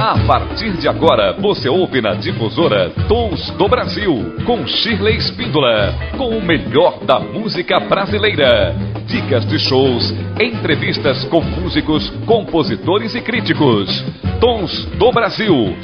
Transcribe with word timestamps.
A 0.00 0.18
partir 0.26 0.72
de 0.78 0.88
agora, 0.88 1.34
você 1.34 1.68
ouve 1.68 2.00
na 2.00 2.14
difusora 2.14 2.90
Tons 3.06 3.50
do 3.50 3.68
Brasil, 3.68 4.34
com 4.46 4.66
Shirley 4.66 5.16
Espíndola, 5.16 5.94
com 6.16 6.30
o 6.30 6.42
melhor 6.42 7.04
da 7.04 7.20
música 7.20 7.78
brasileira. 7.78 8.74
Dicas 9.06 9.46
de 9.46 9.58
shows, 9.58 10.14
entrevistas 10.40 11.24
com 11.24 11.42
músicos, 11.42 12.08
compositores 12.26 13.14
e 13.14 13.20
críticos. 13.20 14.04
Tons 14.40 14.86
do 14.96 15.12
Brasil. 15.12 15.76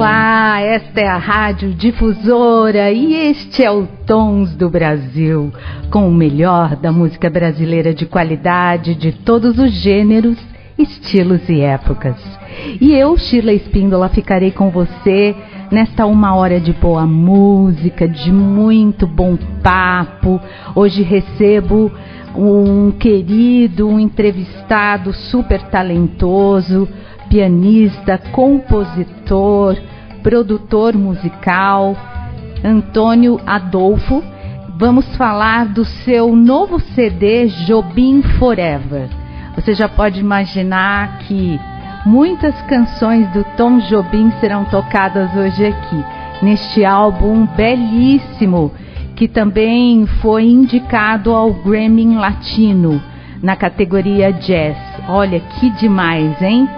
Olá, 0.00 0.62
esta 0.62 0.98
é 0.98 1.06
a 1.06 1.18
Rádio 1.18 1.74
Difusora 1.74 2.90
e 2.90 3.12
este 3.14 3.62
é 3.62 3.70
o 3.70 3.86
Tons 4.06 4.56
do 4.56 4.70
Brasil, 4.70 5.52
com 5.90 6.08
o 6.08 6.10
melhor 6.10 6.74
da 6.74 6.90
música 6.90 7.28
brasileira 7.28 7.92
de 7.92 8.06
qualidade 8.06 8.94
de 8.94 9.12
todos 9.12 9.58
os 9.58 9.70
gêneros, 9.72 10.38
estilos 10.78 11.46
e 11.50 11.60
épocas. 11.60 12.16
E 12.80 12.94
eu, 12.94 13.14
Sheila 13.18 13.52
Espíndola, 13.52 14.08
ficarei 14.08 14.50
com 14.50 14.70
você 14.70 15.36
nesta 15.70 16.06
uma 16.06 16.34
hora 16.34 16.58
de 16.58 16.72
boa 16.72 17.06
música, 17.06 18.08
de 18.08 18.32
muito 18.32 19.06
bom 19.06 19.36
papo. 19.62 20.40
Hoje 20.74 21.02
recebo 21.02 21.92
um 22.34 22.90
querido, 22.90 23.86
um 23.86 24.00
entrevistado 24.00 25.12
super 25.12 25.60
talentoso 25.64 26.88
pianista, 27.30 28.18
compositor, 28.32 29.78
produtor 30.20 30.96
musical, 30.96 31.96
Antônio 32.62 33.40
Adolfo. 33.46 34.22
Vamos 34.76 35.06
falar 35.16 35.66
do 35.66 35.84
seu 35.84 36.34
novo 36.34 36.80
CD 36.80 37.46
Jobim 37.66 38.20
Forever. 38.38 39.08
Você 39.54 39.74
já 39.74 39.88
pode 39.88 40.18
imaginar 40.18 41.18
que 41.20 41.58
muitas 42.04 42.60
canções 42.62 43.30
do 43.32 43.44
Tom 43.56 43.78
Jobim 43.78 44.32
serão 44.40 44.64
tocadas 44.64 45.34
hoje 45.36 45.66
aqui, 45.66 46.04
neste 46.42 46.84
álbum 46.84 47.46
belíssimo, 47.46 48.72
que 49.14 49.28
também 49.28 50.06
foi 50.20 50.44
indicado 50.46 51.32
ao 51.32 51.52
Grammy 51.52 52.16
Latino 52.16 53.00
na 53.42 53.54
categoria 53.54 54.32
Jazz. 54.32 54.76
Olha 55.08 55.38
que 55.38 55.70
demais, 55.70 56.40
hein? 56.42 56.68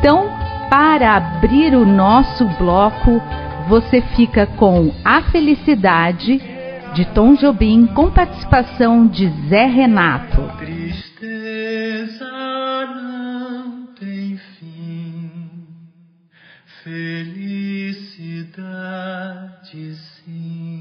Então, 0.00 0.30
para 0.70 1.14
abrir 1.14 1.74
o 1.74 1.84
nosso 1.84 2.46
bloco, 2.56 3.20
você 3.68 4.00
fica 4.16 4.46
com 4.46 4.94
A 5.04 5.24
Felicidade 5.24 6.40
de 6.94 7.04
Tom 7.12 7.34
Jobim 7.34 7.84
com 7.88 8.10
participação 8.10 9.06
de 9.06 9.28
Zé 9.50 9.66
Renato. 9.66 10.40
Tristeza 10.56 12.24
não 12.94 13.88
tem 13.88 14.38
fim, 14.58 15.30
felicidade 16.82 18.16
sim. 20.24 20.79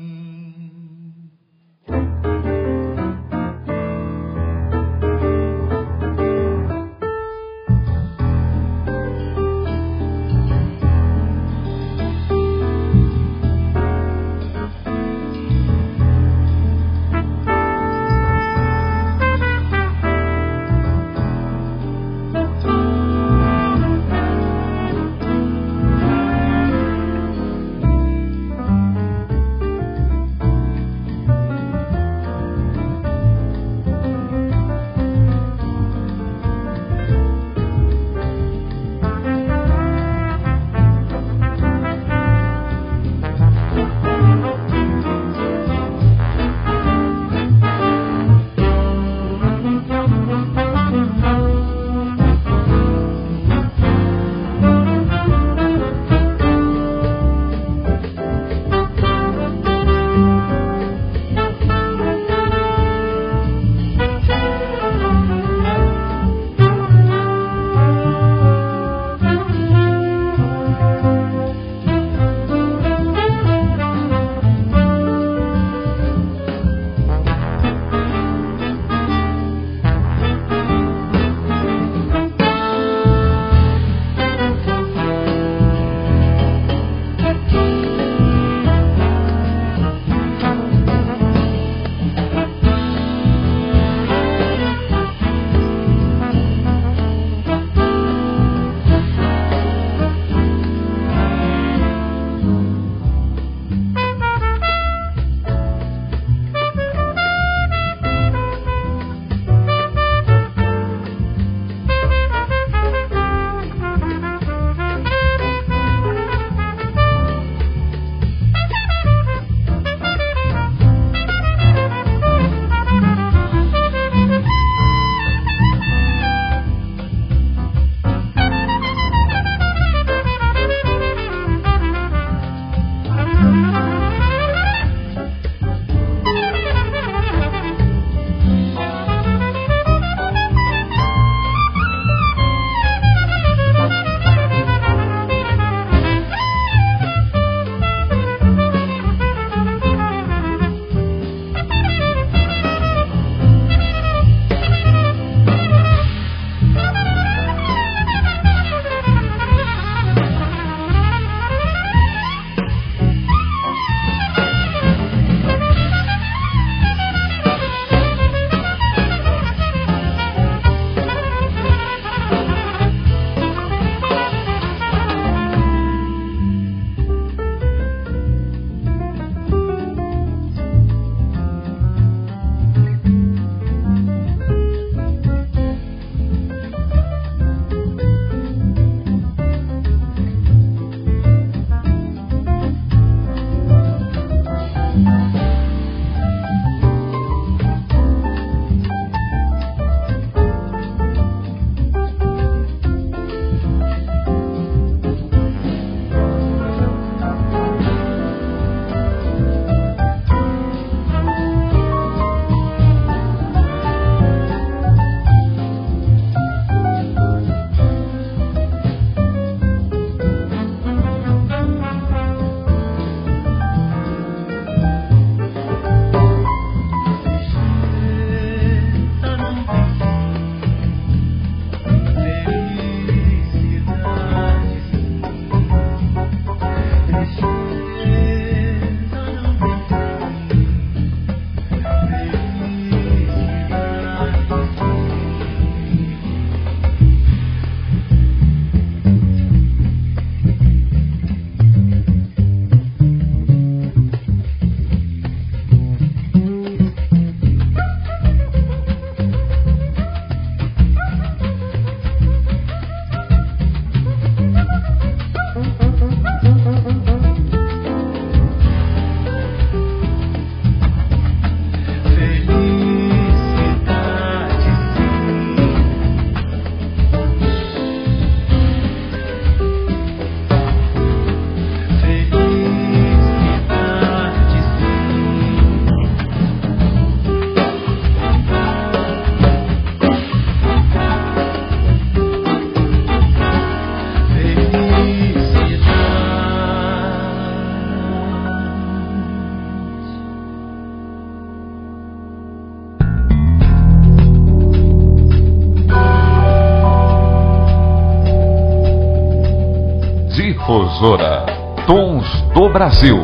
Difusora 310.99 311.45
Tons 311.87 312.25
do 312.53 312.67
Brasil. 312.73 313.15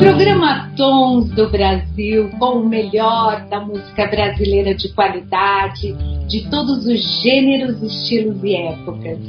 Programa 0.00 0.72
Tons 0.76 1.30
do 1.30 1.48
Brasil, 1.50 2.30
com 2.40 2.62
o 2.62 2.68
melhor 2.68 3.46
da 3.48 3.60
música 3.60 4.08
brasileira 4.08 4.74
de 4.74 4.92
qualidade, 4.92 5.94
de 6.26 6.50
todos 6.50 6.84
os 6.84 7.22
gêneros, 7.22 7.80
estilos 7.80 8.42
e 8.42 8.56
épocas. 8.56 9.20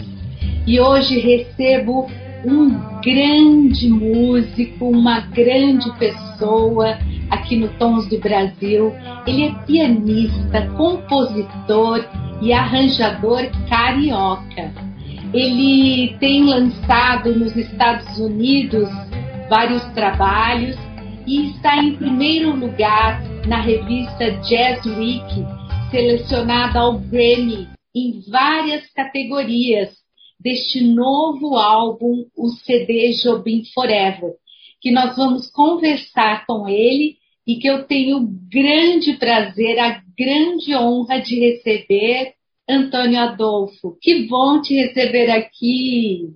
E 0.65 0.79
hoje 0.79 1.19
recebo 1.19 2.07
um 2.43 2.99
grande 3.03 3.87
músico, 3.89 4.89
uma 4.89 5.19
grande 5.19 5.91
pessoa 5.99 6.97
aqui 7.31 7.55
no 7.55 7.69
Tons 7.79 8.07
do 8.07 8.19
Brasil. 8.19 8.93
Ele 9.25 9.45
é 9.45 9.53
pianista, 9.65 10.67
compositor 10.77 12.05
e 12.41 12.51
arranjador 12.51 13.49
carioca. 13.67 14.71
Ele 15.33 16.17
tem 16.19 16.43
lançado 16.43 17.33
nos 17.33 17.55
Estados 17.55 18.19
Unidos 18.19 18.89
vários 19.49 19.83
trabalhos 19.93 20.75
e 21.25 21.51
está 21.51 21.77
em 21.77 21.95
primeiro 21.95 22.53
lugar 22.53 23.21
na 23.47 23.61
revista 23.61 24.31
Jazz 24.41 24.85
Week, 24.85 25.45
selecionada 25.89 26.79
ao 26.79 26.99
Grammy 26.99 27.69
em 27.95 28.21
várias 28.29 28.89
categorias 28.93 29.89
deste 30.39 30.81
novo 30.81 31.55
álbum, 31.55 32.25
o 32.35 32.49
CD 32.49 33.11
Jobim 33.23 33.63
Forever, 33.73 34.33
que 34.81 34.91
nós 34.91 35.15
vamos 35.15 35.51
conversar 35.51 36.45
com 36.45 36.67
ele 36.67 37.20
e 37.45 37.55
que 37.55 37.67
eu 37.67 37.83
tenho 37.83 38.17
o 38.17 38.27
grande 38.51 39.13
prazer, 39.17 39.79
a 39.79 40.01
grande 40.17 40.75
honra 40.75 41.19
de 41.19 41.39
receber 41.39 42.33
Antônio 42.69 43.19
Adolfo. 43.19 43.97
Que 44.01 44.27
bom 44.27 44.61
te 44.61 44.75
receber 44.75 45.29
aqui. 45.29 46.33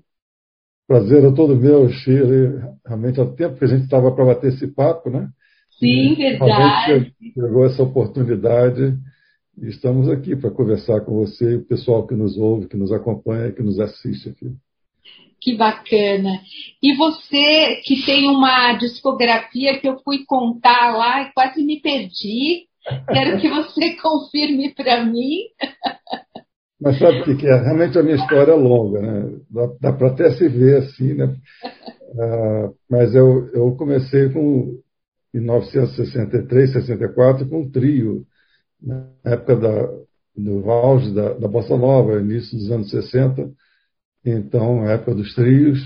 Prazer 0.87 1.23
é 1.23 1.31
todo 1.31 1.55
meu, 1.55 1.89
Shirley. 1.89 2.61
Realmente 2.85 3.19
há 3.19 3.25
tempo 3.25 3.57
que 3.57 3.65
a 3.65 3.67
gente 3.67 3.83
estava 3.83 4.11
para 4.11 4.25
bater 4.25 4.53
esse 4.53 4.67
papo, 4.67 5.09
né? 5.09 5.29
Sim, 5.79 6.13
e, 6.13 6.15
verdade. 6.15 7.13
Chegou 7.33 7.65
essa 7.65 7.83
oportunidade 7.83 8.97
e 9.57 9.67
estamos 9.67 10.09
aqui 10.09 10.35
para 10.35 10.51
conversar 10.51 11.01
com 11.01 11.15
você 11.15 11.53
e 11.53 11.55
o 11.55 11.65
pessoal 11.65 12.05
que 12.05 12.15
nos 12.15 12.37
ouve, 12.37 12.67
que 12.67 12.77
nos 12.77 12.91
acompanha, 12.91 13.51
que 13.51 13.63
nos 13.63 13.79
assiste 13.79 14.29
aqui. 14.29 14.51
Que 15.45 15.55
bacana. 15.55 16.41
E 16.81 16.97
você 16.97 17.75
que 17.83 18.03
tem 18.03 18.27
uma 18.27 18.73
discografia 18.73 19.79
que 19.79 19.87
eu 19.87 19.99
fui 19.99 20.25
contar 20.25 20.97
lá 20.97 21.21
e 21.21 21.33
quase 21.33 21.63
me 21.63 21.79
perdi, 21.79 22.65
quero 23.07 23.39
que 23.39 23.47
você 23.47 23.95
confirme 24.01 24.73
para 24.73 25.05
mim. 25.05 25.41
Mas 26.81 26.97
sabe 26.97 27.19
o 27.19 27.37
que 27.37 27.45
é? 27.45 27.61
Realmente 27.61 27.95
a 27.95 28.01
minha 28.01 28.15
história 28.15 28.53
é 28.53 28.55
longa, 28.55 28.99
né? 28.99 29.37
Dá, 29.47 29.69
dá 29.81 29.93
para 29.93 30.07
até 30.07 30.31
se 30.31 30.49
ver 30.49 30.77
assim, 30.77 31.13
né? 31.13 31.25
Uh, 31.25 32.75
mas 32.89 33.13
eu, 33.13 33.47
eu 33.53 33.75
comecei 33.75 34.29
com, 34.29 34.81
em 35.31 35.41
1963, 35.41 36.73
64, 36.73 37.47
com 37.47 37.61
um 37.61 37.69
trio, 37.69 38.25
na 38.81 39.07
época 39.23 39.55
da, 39.57 39.89
do 40.35 40.71
auge 40.71 41.13
da, 41.13 41.33
da 41.33 41.47
Bossa 41.47 41.77
Nova, 41.77 42.19
início 42.19 42.57
dos 42.57 42.71
anos 42.71 42.89
60, 42.89 43.47
então, 44.25 44.87
época 44.89 45.15
dos 45.15 45.33
trios. 45.35 45.79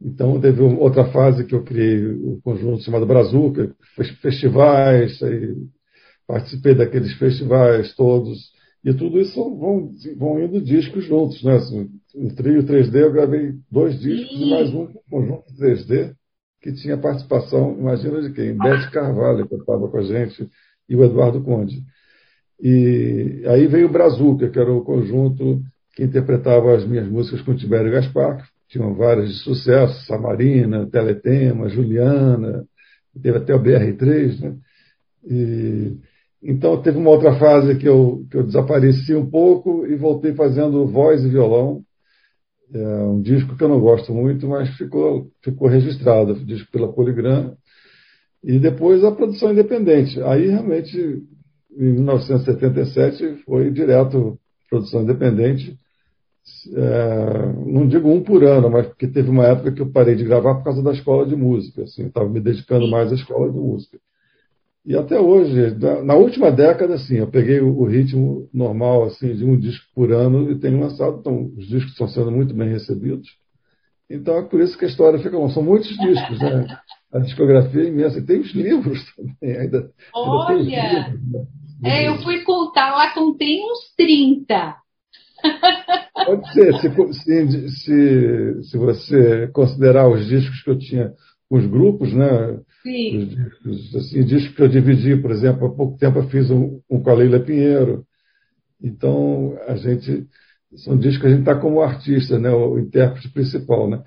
Então, 0.00 0.40
teve 0.40 0.62
outra 0.62 1.06
fase 1.12 1.44
que 1.44 1.54
eu 1.54 1.62
criei 1.62 2.06
o 2.06 2.34
um 2.34 2.40
conjunto 2.40 2.82
chamado 2.82 3.06
Brazuca, 3.06 3.74
festivais, 4.20 5.18
participei 6.26 6.74
daqueles 6.74 7.12
festivais 7.14 7.94
todos, 7.94 8.52
e 8.84 8.92
tudo 8.92 9.18
isso 9.18 9.42
vão, 9.56 9.90
vão 10.18 10.42
indo 10.42 10.60
discos 10.60 11.04
juntos, 11.04 11.42
né? 11.42 11.58
No 12.14 12.34
trio 12.34 12.62
3D 12.64 12.96
eu 12.96 13.12
gravei 13.12 13.54
dois 13.70 13.98
discos 13.98 14.40
e 14.40 14.50
mais 14.50 14.68
um 14.74 14.88
conjunto 15.10 15.44
3D 15.58 16.14
que 16.60 16.72
tinha 16.72 16.96
participação, 16.96 17.76
imagina 17.78 18.22
de 18.22 18.32
quem? 18.32 18.56
Beth 18.56 18.90
Carvalho, 18.90 19.46
que 19.46 19.54
estava 19.54 19.86
com 19.86 19.98
a 19.98 20.02
gente, 20.02 20.48
e 20.88 20.96
o 20.96 21.04
Eduardo 21.04 21.42
Conde. 21.42 21.82
E 22.60 23.42
aí 23.46 23.66
veio 23.66 23.86
o 23.86 23.92
Brazuca, 23.92 24.48
que 24.48 24.58
era 24.58 24.72
o 24.72 24.82
conjunto 24.82 25.62
que 25.94 26.04
interpretava 26.04 26.74
as 26.74 26.86
minhas 26.86 27.08
músicas 27.08 27.40
com 27.42 27.54
Tibério 27.54 27.92
Gaspar, 27.92 28.38
que 28.38 28.44
tinham 28.68 28.94
várias 28.94 29.28
de 29.28 29.38
sucesso, 29.40 30.04
Samarina, 30.06 30.86
Teletema, 30.86 31.68
Juliana, 31.68 32.64
teve 33.22 33.38
até 33.38 33.54
o 33.54 33.62
BR3, 33.62 34.40
né? 34.40 34.56
E, 35.24 35.96
então 36.42 36.80
teve 36.82 36.98
uma 36.98 37.10
outra 37.10 37.38
fase 37.38 37.76
que 37.76 37.88
eu, 37.88 38.26
que 38.30 38.36
eu 38.36 38.42
desapareci 38.42 39.14
um 39.14 39.28
pouco 39.28 39.86
e 39.86 39.96
voltei 39.96 40.34
fazendo 40.34 40.86
voz 40.86 41.24
e 41.24 41.28
violão. 41.28 41.82
É 42.72 42.86
um 43.04 43.20
disco 43.20 43.56
que 43.56 43.62
eu 43.62 43.68
não 43.68 43.80
gosto 43.80 44.12
muito, 44.12 44.48
mas 44.48 44.68
ficou, 44.76 45.30
ficou 45.42 45.68
registrado, 45.68 46.34
disco 46.44 46.70
pela 46.70 46.92
Poligram. 46.92 47.56
E 48.42 48.58
depois 48.58 49.02
a 49.04 49.12
produção 49.12 49.52
independente. 49.52 50.20
Aí 50.22 50.48
realmente, 50.48 50.98
em 50.98 51.92
1977, 51.92 53.42
foi 53.46 53.70
direto 53.70 54.38
produção 54.68 55.02
independente. 55.02 55.78
É, 56.74 57.52
não 57.66 57.86
digo 57.86 58.08
um 58.08 58.22
por 58.22 58.44
ano, 58.44 58.70
mas 58.70 58.86
porque 58.86 59.06
teve 59.06 59.30
uma 59.30 59.46
época 59.46 59.72
que 59.72 59.80
eu 59.80 59.90
parei 59.90 60.14
de 60.14 60.24
gravar 60.24 60.56
por 60.56 60.64
causa 60.64 60.82
da 60.82 60.92
escola 60.92 61.26
de 61.26 61.36
música. 61.36 61.82
Assim, 61.82 62.06
estava 62.06 62.28
me 62.28 62.40
dedicando 62.40 62.88
mais 62.88 63.10
à 63.12 63.14
escola 63.14 63.50
de 63.50 63.58
música. 63.58 63.98
E 64.84 64.94
até 64.94 65.18
hoje, 65.18 65.74
na 66.04 66.14
última 66.14 66.50
década, 66.50 66.94
assim, 66.94 67.16
eu 67.16 67.26
peguei 67.26 67.58
o 67.60 67.84
ritmo 67.84 68.48
normal 68.52 69.04
assim 69.04 69.34
de 69.34 69.42
um 69.42 69.58
disco 69.58 69.86
por 69.94 70.12
ano 70.12 70.50
e 70.50 70.58
tenho 70.58 70.78
lançado, 70.78 71.20
então 71.20 71.50
os 71.56 71.66
discos 71.66 71.92
estão 71.92 72.06
sendo 72.06 72.30
muito 72.30 72.52
bem 72.52 72.68
recebidos. 72.68 73.26
Então 74.10 74.36
é 74.36 74.42
por 74.42 74.60
isso 74.60 74.76
que 74.76 74.84
a 74.84 74.88
história 74.88 75.18
fica 75.18 75.36
longa. 75.36 75.54
São 75.54 75.62
muitos 75.62 75.88
discos, 75.88 76.38
né? 76.38 76.66
A 77.10 77.18
discografia 77.20 77.82
é 77.82 77.86
imensa. 77.86 78.18
E 78.18 78.26
tem 78.26 78.40
os 78.40 78.52
livros 78.52 79.00
também. 79.16 79.56
Ainda, 79.56 79.90
Olha! 80.14 80.58
Ainda 80.58 81.08
livros, 81.08 81.30
né? 81.30 81.46
É, 81.84 82.08
eu 82.08 82.18
fui 82.22 82.42
contar, 82.42 82.94
lá 82.94 83.12
contém 83.12 83.62
uns 83.64 83.94
30. 83.96 84.76
Pode 86.26 86.52
ser, 86.52 86.74
se, 86.78 87.68
se, 87.68 88.62
se, 88.62 88.78
você 88.78 89.48
considerar 89.48 90.08
os 90.08 90.26
discos 90.26 90.62
que 90.62 90.70
eu 90.70 90.78
tinha 90.78 91.12
os 91.50 91.66
grupos, 91.66 92.12
né? 92.14 92.60
Sim. 92.82 93.18
Os 93.18 93.28
discos, 93.28 93.96
assim, 93.96 94.24
discos 94.24 94.56
que 94.56 94.62
eu 94.62 94.68
dividi, 94.68 95.16
por 95.16 95.30
exemplo, 95.30 95.66
há 95.66 95.70
pouco 95.70 95.98
tempo 95.98 96.18
eu 96.18 96.28
fiz 96.28 96.50
um, 96.50 96.80
um 96.90 97.00
com 97.00 97.10
a 97.10 97.14
Leila 97.14 97.40
Pinheiro. 97.40 98.04
Então, 98.82 99.56
a 99.66 99.76
gente. 99.76 100.26
São 100.76 100.96
discos 100.96 101.20
que 101.20 101.26
a 101.26 101.30
gente 101.30 101.40
está 101.40 101.54
como 101.54 101.80
artista, 101.80 102.38
né? 102.38 102.50
O 102.50 102.78
intérprete 102.78 103.30
principal, 103.30 103.88
né? 103.88 104.02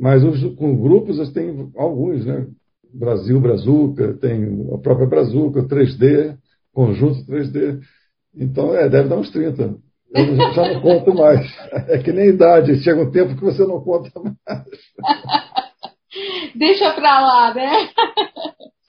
Mas 0.00 0.24
os, 0.24 0.54
com 0.56 0.76
grupos 0.76 1.30
tem 1.32 1.70
alguns, 1.76 2.24
né? 2.24 2.46
Brasil, 2.92 3.40
Brazuca, 3.40 4.14
tem 4.14 4.68
a 4.72 4.78
própria 4.78 5.06
Brazuca, 5.06 5.64
3D, 5.64 6.36
conjunto 6.72 7.26
3D. 7.26 7.80
Então, 8.36 8.74
é, 8.74 8.88
deve 8.88 9.08
dar 9.08 9.16
uns 9.16 9.30
30. 9.30 9.76
Eu 10.14 10.52
já 10.54 10.72
não 10.72 10.80
conto 10.80 11.12
mais. 11.14 11.40
É 11.88 11.98
que 11.98 12.12
nem 12.12 12.28
idade, 12.28 12.82
chega 12.82 13.02
um 13.02 13.10
tempo 13.10 13.34
que 13.34 13.44
você 13.44 13.66
não 13.66 13.80
conta 13.80 14.10
mais. 14.20 14.34
Deixa 16.54 16.92
pra 16.92 17.20
lá, 17.20 17.54
né? 17.54 17.90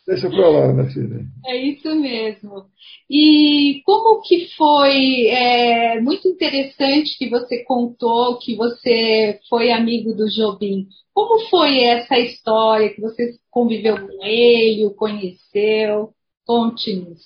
Deixa 0.08 0.30
pra 0.30 0.48
lá, 0.48 0.72
né, 0.72 0.88
filha? 0.92 1.26
É 1.48 1.58
isso 1.58 1.96
mesmo. 1.96 2.68
E 3.10 3.82
como 3.84 4.22
que 4.22 4.48
foi? 4.56 5.28
É 5.30 6.00
muito 6.00 6.28
interessante 6.28 7.18
que 7.18 7.28
você 7.28 7.64
contou 7.64 8.38
que 8.38 8.56
você 8.56 9.40
foi 9.50 9.72
amigo 9.72 10.14
do 10.14 10.30
Jobim. 10.30 10.88
Como 11.12 11.50
foi 11.50 11.80
essa 11.80 12.20
história 12.20 12.94
que 12.94 13.02
você 13.02 13.36
conviveu 13.50 13.96
com 13.96 14.24
ele, 14.24 14.86
o 14.86 14.94
conheceu? 14.94 16.14
Conte-nos. 16.46 17.24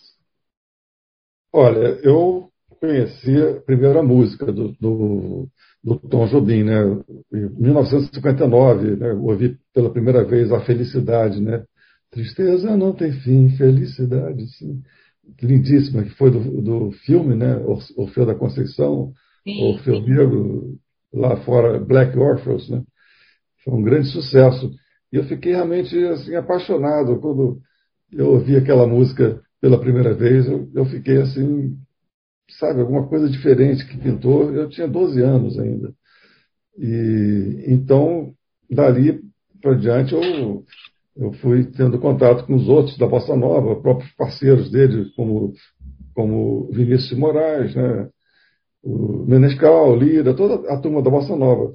Olha, 1.52 2.00
eu 2.04 2.49
conhecia 2.80 3.62
primeiro 3.66 4.00
a 4.00 4.04
música 4.04 4.52
do, 4.52 4.74
do 4.80 5.50
do 5.84 5.98
Tom 5.98 6.28
Jobim, 6.28 6.64
né? 6.64 6.82
Em 7.34 7.50
1959, 7.62 8.98
né? 8.98 9.14
ouvi 9.14 9.58
pela 9.74 9.90
primeira 9.90 10.24
vez 10.24 10.52
a 10.52 10.60
Felicidade, 10.62 11.42
né? 11.42 11.64
Tristeza 12.12 12.76
não 12.76 12.94
tem 12.94 13.12
fim, 13.12 13.50
felicidade 13.50 14.46
sim. 14.58 14.82
Lindíssima, 15.42 16.04
que 16.04 16.10
foi 16.12 16.32
do, 16.32 16.62
do 16.62 16.92
filme, 17.06 17.36
né? 17.36 17.56
Orfeu 17.96 18.26
da 18.26 18.36
Conceição, 18.36 19.14
sim. 19.44 19.64
Orfeu 19.64 20.02
Negro, 20.02 20.78
lá 21.14 21.38
fora, 21.38 21.80
Black 21.80 22.18
Orpheus, 22.18 22.68
né? 22.70 22.84
Foi 23.64 23.74
um 23.74 23.84
grande 23.84 24.08
sucesso. 24.08 24.72
E 25.14 25.18
eu 25.18 25.24
fiquei 25.26 25.54
realmente 25.54 25.96
assim, 26.06 26.36
apaixonado 26.36 27.20
quando 27.20 27.60
eu 28.12 28.32
ouvi 28.32 28.56
aquela 28.58 28.88
música 28.88 29.40
pela 29.62 29.80
primeira 29.80 30.14
vez. 30.14 30.48
Eu, 30.48 30.68
eu 30.74 30.86
fiquei 30.86 31.22
assim 31.22 31.78
sabe, 32.54 32.82
alguma 32.82 33.08
coisa 33.08 33.30
diferente 33.30 33.86
que 33.86 33.98
pintou. 33.98 34.54
Eu 34.54 34.70
tinha 34.70 34.88
12 34.88 35.22
anos 35.22 35.60
ainda. 35.60 35.94
E 36.78 37.66
então, 37.68 38.34
dali 38.70 39.22
para 39.62 39.76
diante, 39.76 40.14
eu, 40.14 40.64
eu 41.18 41.34
fui 41.34 41.66
tendo 41.66 42.00
contato 42.00 42.46
com 42.46 42.56
os 42.56 42.70
outros 42.70 42.98
da 42.98 43.08
Bossa 43.08 43.36
Nova, 43.36 43.82
próprios 43.82 44.12
parceiros 44.14 44.72
dele, 44.72 45.12
como, 45.16 45.54
como 46.14 46.70
Vinícius 46.72 47.18
Moraes, 47.18 47.76
né? 47.76 48.10
o 48.84 49.26
Menescal, 49.28 49.96
Lira, 49.96 50.34
toda 50.34 50.72
a 50.72 50.80
turma 50.80 51.02
da 51.02 51.10
Bossa 51.10 51.36
Nova. 51.36 51.74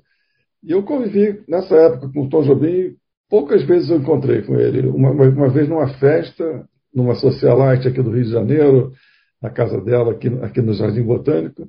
E 0.63 0.73
eu 0.73 0.83
convivi 0.83 1.43
nessa 1.47 1.77
época 1.77 2.11
com 2.11 2.23
o 2.23 2.29
Tom 2.29 2.43
Jobim, 2.43 2.97
poucas 3.29 3.63
vezes 3.65 3.91
eu 3.91 3.99
encontrei 3.99 4.43
com 4.43 4.59
ele. 4.59 4.89
Uma, 4.89 5.11
uma 5.11 5.51
vez 5.51 5.69
numa 5.69 5.89
festa, 5.99 6.67
numa 6.95 7.15
socialite 7.15 7.89
aqui 7.89 8.03
do 8.03 8.11
Rio 8.11 8.25
de 8.25 8.31
Janeiro, 8.31 8.93
na 9.45 9.51
casa 9.51 9.79
dela, 9.79 10.13
aqui, 10.13 10.29
aqui 10.41 10.63
no 10.63 10.73
Jardim 10.73 11.03
Botânico, 11.03 11.69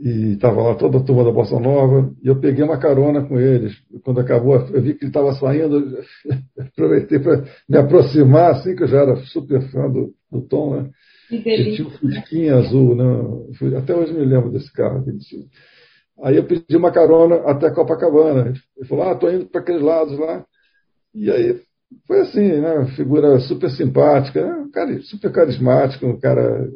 e 0.00 0.32
estava 0.32 0.62
lá 0.62 0.74
toda 0.74 0.96
a 0.96 1.02
turma 1.02 1.22
da 1.22 1.30
Bossa 1.30 1.60
Nova, 1.60 2.10
e 2.22 2.28
eu 2.28 2.40
peguei 2.40 2.64
uma 2.64 2.78
carona 2.78 3.22
com 3.22 3.38
eles. 3.38 3.74
Quando 4.02 4.20
acabou, 4.20 4.54
eu 4.54 4.80
vi 4.80 4.94
que 4.94 5.04
ele 5.04 5.10
estava 5.10 5.34
saindo, 5.34 5.98
aproveitei 6.58 7.18
para 7.18 7.44
me 7.68 7.76
aproximar, 7.76 8.52
assim, 8.52 8.74
que 8.74 8.84
eu 8.84 8.88
já 8.88 9.02
era 9.02 9.16
super 9.16 9.60
fã 9.70 9.90
do, 9.90 10.14
do 10.32 10.40
Tom, 10.48 10.76
né? 10.76 10.90
Que 11.28 11.38
delícia. 11.38 11.76
tinha 11.76 11.88
um 11.88 11.90
Fusquinha 11.90 12.56
azul, 12.56 12.96
né? 12.96 13.76
Até 13.76 13.94
hoje 13.94 14.14
me 14.14 14.24
lembro 14.24 14.50
desse 14.50 14.72
carro 14.72 15.04
que 15.04 15.10
ele 15.10 15.18
tinha. 15.18 15.44
Aí 16.22 16.36
eu 16.36 16.44
pedi 16.44 16.74
uma 16.74 16.90
carona 16.90 17.36
até 17.50 17.70
Copacabana. 17.70 18.54
Ele 18.76 18.88
falou, 18.88 19.08
ah, 19.08 19.12
estou 19.12 19.30
indo 19.30 19.46
para 19.46 19.60
aqueles 19.60 19.82
lados 19.82 20.18
lá. 20.18 20.44
E 21.14 21.30
aí 21.30 21.60
foi 22.06 22.20
assim, 22.20 22.60
né? 22.60 22.86
Figura 22.96 23.38
super 23.40 23.70
simpática, 23.70 24.44
né? 24.44 24.54
um 24.54 24.70
cara 24.70 25.00
super 25.02 25.32
carismático, 25.32 26.06
um 26.06 26.18
cara 26.18 26.68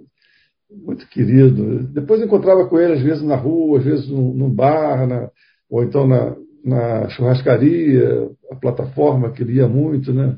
muito 0.71 1.09
querido. 1.09 1.85
Depois 1.89 2.21
encontrava 2.23 2.67
com 2.67 2.79
ele, 2.79 2.95
às 2.95 3.03
vezes 3.03 3.23
na 3.23 3.37
rua, 3.37 3.79
às 3.79 3.85
vezes 3.85 4.09
num, 4.09 4.51
bar, 4.51 5.07
na, 5.07 5.31
ou 5.71 5.83
então 5.83 6.07
na, 6.07 6.37
na 6.65 7.09
churrascaria, 7.11 8.29
a 8.51 8.57
plataforma 8.57 9.31
que 9.33 9.43
ele 9.43 9.55
ia 9.55 9.69
muito, 9.69 10.13
né? 10.13 10.37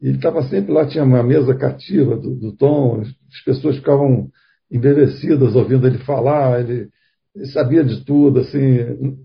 ele 0.00 0.16
estava 0.16 0.42
sempre 0.42 0.70
lá, 0.70 0.86
tinha 0.86 1.02
uma 1.02 1.22
mesa 1.22 1.54
cativa 1.54 2.16
do, 2.16 2.34
do 2.34 2.52
Tom, 2.52 3.00
as 3.00 3.44
pessoas 3.44 3.76
ficavam 3.76 4.28
embevecidas 4.70 5.56
ouvindo 5.56 5.86
ele 5.86 5.98
falar, 5.98 6.60
ele, 6.60 6.90
ele 7.34 7.46
sabia 7.46 7.82
de 7.82 8.04
tudo, 8.04 8.40
assim, 8.40 8.80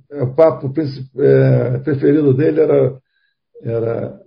o 0.09 0.27
papo 0.33 0.71
é, 1.17 1.77
preferido 1.79 2.33
dele 2.33 2.61
era, 2.61 2.97
era 3.61 4.19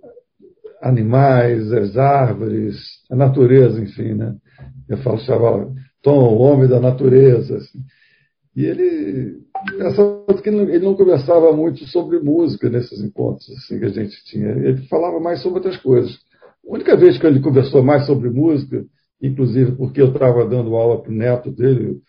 animais, 0.81 1.71
as 1.73 1.97
árvores, 1.97 2.75
a 3.09 3.15
natureza, 3.15 3.81
enfim, 3.81 4.13
né? 4.13 4.35
Eu 4.87 4.97
falo, 4.97 5.17
chamava 5.19 5.73
Tom, 6.03 6.35
o 6.35 6.39
homem 6.39 6.67
da 6.67 6.79
natureza, 6.79 7.57
assim. 7.57 7.79
E 8.55 8.65
ele, 8.65 9.39
engraçado 9.73 10.41
que 10.43 10.49
ele 10.49 10.79
não 10.79 10.93
conversava 10.93 11.51
muito 11.53 11.85
sobre 11.85 12.19
música 12.19 12.69
nesses 12.69 13.01
encontros 13.01 13.49
assim, 13.49 13.79
que 13.79 13.85
a 13.85 13.89
gente 13.89 14.15
tinha. 14.25 14.49
Ele 14.49 14.85
falava 14.87 15.19
mais 15.19 15.41
sobre 15.41 15.57
outras 15.57 15.77
coisas. 15.77 16.11
A 16.67 16.73
única 16.73 16.95
vez 16.95 17.17
que 17.17 17.25
ele 17.25 17.41
conversou 17.41 17.81
mais 17.81 18.05
sobre 18.05 18.29
música, 18.29 18.85
inclusive 19.21 19.71
porque 19.71 20.01
eu 20.01 20.09
estava 20.09 20.45
dando 20.45 20.75
aula 20.75 21.01
para 21.01 21.11
o 21.11 21.15
neto 21.15 21.49
dele, 21.49 21.99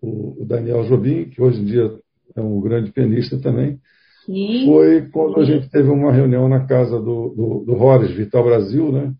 o, 0.00 0.44
Daniel 0.46 0.84
Jobim, 0.84 1.24
que 1.24 1.42
hoje 1.42 1.60
em 1.60 1.64
dia 1.64 1.90
é 2.36 2.40
um 2.40 2.60
grande 2.60 2.92
pianista 2.92 3.38
também, 3.38 3.78
Sim. 4.24 4.66
foi 4.66 5.08
quando 5.10 5.40
a 5.40 5.44
gente 5.44 5.68
teve 5.70 5.88
uma 5.88 6.12
reunião 6.12 6.48
na 6.48 6.66
casa 6.66 6.98
do, 6.98 7.30
do, 7.30 7.64
do 7.66 7.72
Horace 7.74 8.14
Vital 8.14 8.44
Brasil, 8.44 8.92
né? 8.92 9.12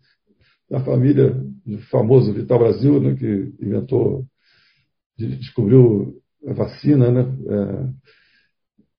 Da 0.71 0.79
família 0.79 1.35
do 1.65 1.77
famoso 1.89 2.33
Vital 2.33 2.57
Brasil, 2.57 2.99
né? 3.01 3.13
que 3.15 3.53
inventou, 3.61 4.25
descobriu 5.17 6.15
a 6.47 6.53
vacina, 6.53 7.11
né? 7.11 7.37
É, 7.47 8.01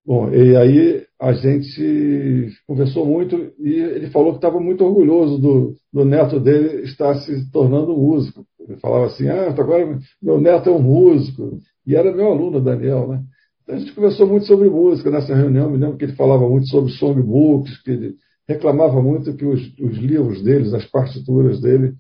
Bom, 0.05 0.33
e 0.35 0.57
aí 0.57 1.05
a 1.21 1.33
gente 1.33 2.51
conversou 2.67 3.07
muito 3.07 3.53
e 3.61 3.73
ele 3.73 4.11
falou 4.11 4.33
que 4.33 4.39
estava 4.39 4.59
muito 4.59 4.85
orgulhoso 4.85 5.39
do, 5.39 5.77
do, 5.93 6.05
neto 6.05 6.41
dele 6.41 6.83
estar 6.83 7.15
se 7.21 7.49
tornando 7.53 7.97
músico. 7.97 8.45
Ele 8.59 8.81
falava 8.81 9.07
assim, 9.07 9.29
ah, 9.29 9.51
agora 9.51 9.97
meu 10.21 10.41
neto 10.41 10.69
é 10.69 10.73
um 10.73 10.83
músico. 10.83 11.61
E 11.87 11.95
era 11.95 12.13
meu 12.13 12.33
aluno, 12.33 12.61
Daniel, 12.61 13.07
né? 13.07 13.23
Então 13.63 13.77
a 13.77 13.79
gente 13.79 13.95
conversou 13.95 14.27
muito 14.27 14.45
sobre 14.45 14.69
música 14.69 15.09
nessa 15.09 15.37
reunião. 15.37 15.71
Me 15.71 15.79
lembro 15.79 15.97
que 15.97 16.05
ele 16.05 16.17
falava 16.17 16.49
muito 16.49 16.67
sobre 16.67 16.91
songbooks, 16.95 17.81
que 17.83 17.91
ele 17.93 18.17
reclamava 18.49 19.01
muito 19.03 19.35
que 19.37 19.45
os, 19.45 19.61
os 19.79 19.97
livros 19.99 20.43
deles, 20.43 20.75
as 20.75 20.85
partituras 20.87 21.61
dele, 21.61 21.95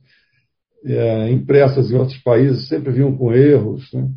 é, 0.84 1.30
impressas 1.30 1.90
em 1.90 1.96
outros 1.96 2.18
países, 2.18 2.68
sempre 2.68 2.92
vinham 2.92 3.16
com 3.16 3.32
erros. 3.32 3.92
Né? 3.92 4.08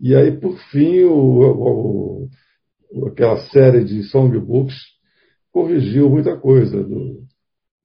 E 0.00 0.14
aí, 0.14 0.32
por 0.32 0.58
fim, 0.70 1.04
o, 1.04 2.28
o 2.92 3.06
aquela 3.06 3.38
série 3.48 3.84
de 3.84 4.02
songbooks 4.04 4.74
corrigiu 5.52 6.10
muita 6.10 6.36
coisa 6.36 6.82
do, 6.82 7.22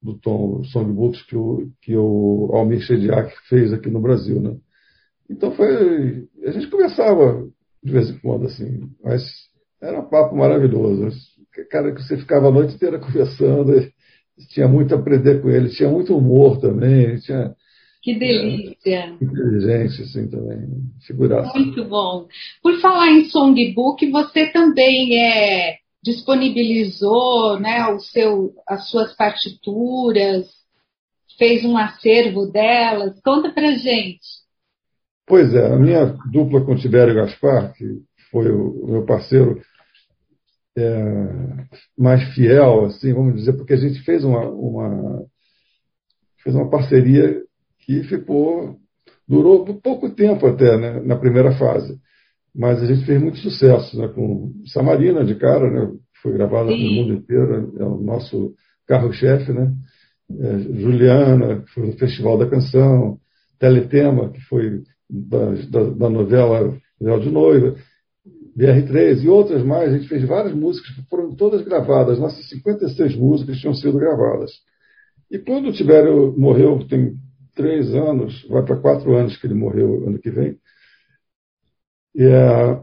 do 0.02 0.18
tom 0.20 0.64
songbooks 0.66 1.22
que 1.24 1.36
o, 1.36 1.70
que 1.82 1.96
o 1.96 2.50
Almir 2.54 2.82
Shediak 2.82 3.32
fez 3.48 3.72
aqui 3.74 3.90
no 3.90 4.02
Brasil, 4.02 4.42
né? 4.42 4.56
Então 5.30 5.52
foi, 5.52 6.28
a 6.44 6.52
gente 6.52 6.70
conversava 6.70 7.48
de 7.84 7.92
vez 7.92 8.10
em 8.10 8.20
quando 8.20 8.46
assim, 8.46 8.90
mas 9.04 9.24
era 9.82 10.00
um 10.00 10.10
papo 10.10 10.36
maravilhoso. 10.36 11.08
Cara, 11.70 11.94
que 11.94 12.02
você 12.02 12.18
ficava 12.18 12.48
a 12.48 12.52
noite 12.52 12.76
inteira 12.76 13.00
conversando, 13.00 13.74
tinha 14.50 14.68
muito 14.68 14.94
a 14.94 14.98
aprender 14.98 15.42
com 15.42 15.50
ele, 15.50 15.70
tinha 15.70 15.90
muito 15.90 16.16
humor 16.16 16.60
também, 16.60 17.18
tinha 17.20 17.56
que 18.06 18.14
delícia! 18.14 19.18
Inteligente, 19.20 20.04
assim, 20.04 20.28
também. 20.30 20.60
Figuraça. 21.08 21.58
Muito 21.58 21.84
bom. 21.86 22.28
Por 22.62 22.80
falar 22.80 23.10
em 23.10 23.26
songbook, 23.26 24.12
você 24.12 24.46
também 24.52 25.20
é, 25.20 25.78
disponibilizou 26.04 27.60
né, 27.60 27.88
o 27.88 28.00
seu, 28.00 28.54
as 28.68 28.92
suas 28.92 29.16
partituras, 29.16 30.46
fez 31.36 31.66
um 31.66 31.76
acervo 31.76 32.46
delas. 32.46 33.20
Conta 33.22 33.50
pra 33.50 33.72
gente. 33.72 34.28
Pois 35.26 35.52
é, 35.56 35.74
a 35.74 35.76
minha 35.76 36.16
dupla 36.32 36.64
com 36.64 36.76
Tibério 36.76 37.16
Gaspar, 37.16 37.74
que 37.74 37.86
foi 38.30 38.52
o 38.52 38.86
meu 38.86 39.04
parceiro 39.04 39.60
é, 40.78 41.66
mais 41.98 42.24
fiel, 42.34 42.86
assim, 42.86 43.14
vamos 43.14 43.36
dizer, 43.36 43.54
porque 43.54 43.74
a 43.74 43.78
gente 43.78 44.02
fez 44.04 44.24
uma, 44.24 44.50
uma, 44.50 45.26
fez 46.44 46.56
uma 46.56 46.70
parceria 46.70 47.42
que 47.80 48.04
ficou 48.04 48.78
durou 49.28 49.66
pouco 49.82 50.10
tempo 50.10 50.46
até 50.46 50.78
né, 50.78 51.02
na 51.02 51.16
primeira 51.16 51.52
fase, 51.58 51.98
mas 52.54 52.82
a 52.82 52.86
gente 52.86 53.06
fez 53.06 53.22
muito 53.22 53.38
sucesso 53.40 53.98
né, 53.98 54.08
com 54.10 54.54
Samarina 54.68 55.26
de 55.26 55.36
cara, 55.36 55.70
né, 55.70 55.92
foi 56.22 56.34
gravada 56.34 56.72
no 56.72 56.78
mundo 56.78 57.14
inteiro, 57.14 57.74
é 57.80 57.84
o 57.84 57.98
nosso 58.02 58.54
carro-chefe, 58.88 59.52
né? 59.52 59.74
É, 60.40 60.60
Juliana, 60.60 61.62
que 61.62 61.72
foi 61.72 61.86
no 61.86 61.94
Festival 61.94 62.38
da 62.38 62.50
Canção, 62.50 63.20
Teletema, 63.60 64.32
que 64.32 64.42
foi 64.42 64.82
da, 65.08 65.52
da, 65.70 65.90
da 65.92 66.10
novela 66.10 66.76
Véu 67.00 67.20
de 67.20 67.30
Noiva, 67.30 67.76
BR3 68.58 69.24
e 69.24 69.30
outras 69.30 69.64
mais. 69.64 69.94
A 69.94 69.98
gente 69.98 70.08
fez 70.08 70.24
várias 70.24 70.54
músicas 70.54 70.96
que 70.96 71.02
foram 71.10 71.36
todas 71.36 71.62
gravadas. 71.62 72.20
Nossas 72.20 72.48
56 72.50 73.16
músicas 73.16 73.58
tinham 73.58 73.74
sido 73.74 73.98
gravadas. 73.98 74.52
E 75.30 75.40
quando 75.40 75.70
o 75.70 75.74
Tibério 75.74 76.34
morreu, 76.38 76.86
tem 76.88 77.16
três 77.56 77.94
anos, 77.96 78.46
vai 78.48 78.64
para 78.64 78.80
quatro 78.80 79.16
anos 79.16 79.38
que 79.38 79.48
ele 79.48 79.54
morreu 79.54 80.08
ano 80.08 80.20
que 80.20 80.30
vem. 80.30 80.58
É, 82.18 82.80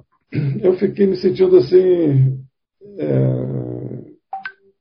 eu 0.63 0.77
fiquei 0.79 1.07
me 1.07 1.17
sentindo 1.17 1.57
assim, 1.57 2.43
é, 2.99 4.13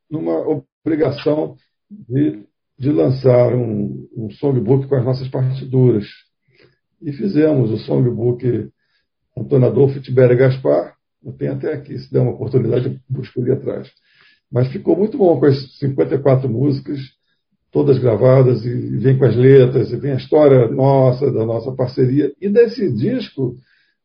numa 0.09 0.63
obrigação 0.83 1.55
de, 1.89 2.43
de 2.79 2.91
lançar 2.91 3.53
um, 3.53 4.07
um 4.15 4.29
songbook 4.31 4.87
com 4.87 4.95
as 4.95 5.05
nossas 5.05 5.27
partituras. 5.27 6.05
E 7.01 7.11
fizemos 7.13 7.71
o 7.71 7.77
songbook 7.77 8.70
Antônio 9.37 9.67
Adolfo 9.67 10.01
Tibério 10.01 10.37
Gaspar. 10.37 10.95
Eu 11.23 11.33
tenho 11.33 11.53
até 11.53 11.73
aqui, 11.73 11.97
se 11.97 12.11
der 12.11 12.19
uma 12.19 12.31
oportunidade, 12.31 12.99
busco 13.09 13.41
ali 13.41 13.51
atrás. 13.51 13.89
Mas 14.51 14.71
ficou 14.71 14.97
muito 14.97 15.17
bom 15.17 15.39
com 15.39 15.45
as 15.45 15.77
54 15.77 16.49
músicas 16.49 16.99
todas 17.71 17.97
gravadas, 17.97 18.65
e 18.65 18.97
vem 18.97 19.17
com 19.17 19.25
as 19.25 19.35
letras, 19.35 19.91
e 19.91 19.95
vem 19.95 20.11
a 20.11 20.17
história 20.17 20.67
nossa, 20.67 21.31
da 21.31 21.45
nossa 21.45 21.71
parceria. 21.71 22.33
E 22.39 22.49
desse 22.49 22.91
disco 22.91 23.55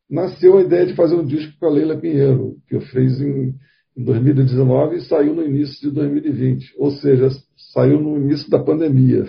nasceu 0.08 0.56
a 0.56 0.62
ideia 0.62 0.86
de 0.86 0.94
fazer 0.94 1.16
um 1.16 1.24
disco 1.24 1.52
com 1.58 1.66
a 1.66 1.70
Leila 1.70 1.96
Pinheiro, 1.96 2.56
que 2.68 2.76
eu 2.76 2.80
fiz 2.80 3.20
em 3.20 3.54
2019 3.96 4.96
e 4.96 5.00
saiu 5.00 5.34
no 5.34 5.44
início 5.44 5.88
de 5.88 5.94
2020. 5.94 6.74
Ou 6.78 6.92
seja, 6.92 7.28
saiu 7.72 8.00
no 8.00 8.16
início 8.16 8.48
da 8.48 8.60
pandemia. 8.60 9.26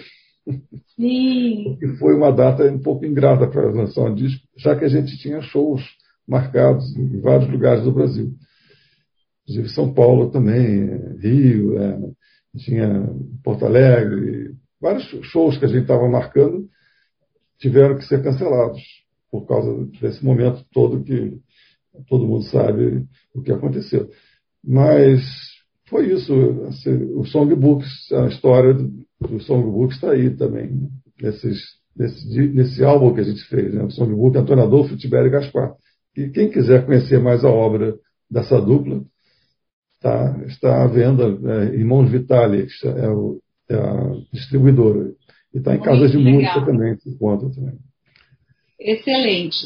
Sim. 0.95 1.77
que 1.79 1.87
foi 1.99 2.15
uma 2.15 2.31
data 2.31 2.63
um 2.71 2.79
pouco 2.79 3.05
ingrata 3.05 3.47
para 3.47 3.69
lançar 3.69 4.03
um 4.03 4.15
disco, 4.15 4.47
já 4.57 4.75
que 4.75 4.85
a 4.85 4.87
gente 4.87 5.17
tinha 5.17 5.41
shows 5.41 5.81
marcados 6.27 6.95
em 6.95 7.19
vários 7.21 7.49
lugares 7.49 7.83
do 7.83 7.91
Brasil. 7.91 8.33
Inclusive 9.43 9.69
São 9.69 9.93
Paulo 9.93 10.29
também, 10.29 10.89
Rio, 11.19 11.77
é, 11.77 11.99
tinha 12.57 13.09
Porto 13.43 13.65
Alegre, 13.65 14.55
vários 14.81 15.05
shows 15.27 15.57
que 15.57 15.65
a 15.65 15.67
gente 15.67 15.83
estava 15.83 16.07
marcando 16.09 16.67
tiveram 17.59 17.97
que 17.97 18.05
ser 18.05 18.23
cancelados 18.23 18.81
por 19.31 19.45
causa 19.45 19.85
desse 20.01 20.23
momento 20.23 20.65
todo 20.71 21.03
que 21.03 21.37
todo 22.07 22.27
mundo 22.27 22.43
sabe 22.45 23.05
o 23.33 23.41
que 23.41 23.51
aconteceu. 23.51 24.09
Mas 24.63 25.21
foi 25.87 26.13
isso. 26.13 26.33
Assim, 26.67 27.13
o 27.13 27.25
Songbooks, 27.25 28.11
a 28.11 28.27
história 28.27 28.75
do 29.19 29.39
Songbooks 29.39 29.95
está 29.95 30.11
aí 30.11 30.29
também, 30.35 30.71
né? 30.71 30.87
nesses, 31.21 31.59
nesse, 31.95 32.47
nesse 32.49 32.83
álbum 32.83 33.13
que 33.13 33.21
a 33.21 33.23
gente 33.23 33.43
fez, 33.45 33.73
né? 33.73 33.83
o 33.83 33.91
Songbook 33.91 34.37
Antônio 34.37 34.63
Adolfo, 34.63 34.97
Tibério 34.97 35.31
Gaspar. 35.31 35.73
E 36.15 36.29
quem 36.29 36.49
quiser 36.49 36.85
conhecer 36.85 37.19
mais 37.19 37.43
a 37.43 37.49
obra 37.49 37.95
dessa 38.29 38.59
dupla, 38.61 39.01
tá, 40.01 40.39
está 40.47 40.83
à 40.83 40.87
venda, 40.87 41.23
é, 41.25 41.75
Irmãos 41.75 42.09
Vitali, 42.09 42.67
é, 42.83 43.09
o, 43.09 43.39
é 43.69 43.75
a 43.75 44.13
distribuidora. 44.33 45.11
E 45.53 45.57
está 45.57 45.75
em 45.75 45.81
casas 45.81 46.11
de 46.11 46.17
música 46.17 46.65
também, 46.65 46.97
se 46.97 47.09
encontra 47.09 47.49
também. 47.49 47.77
Excelente. 48.79 49.57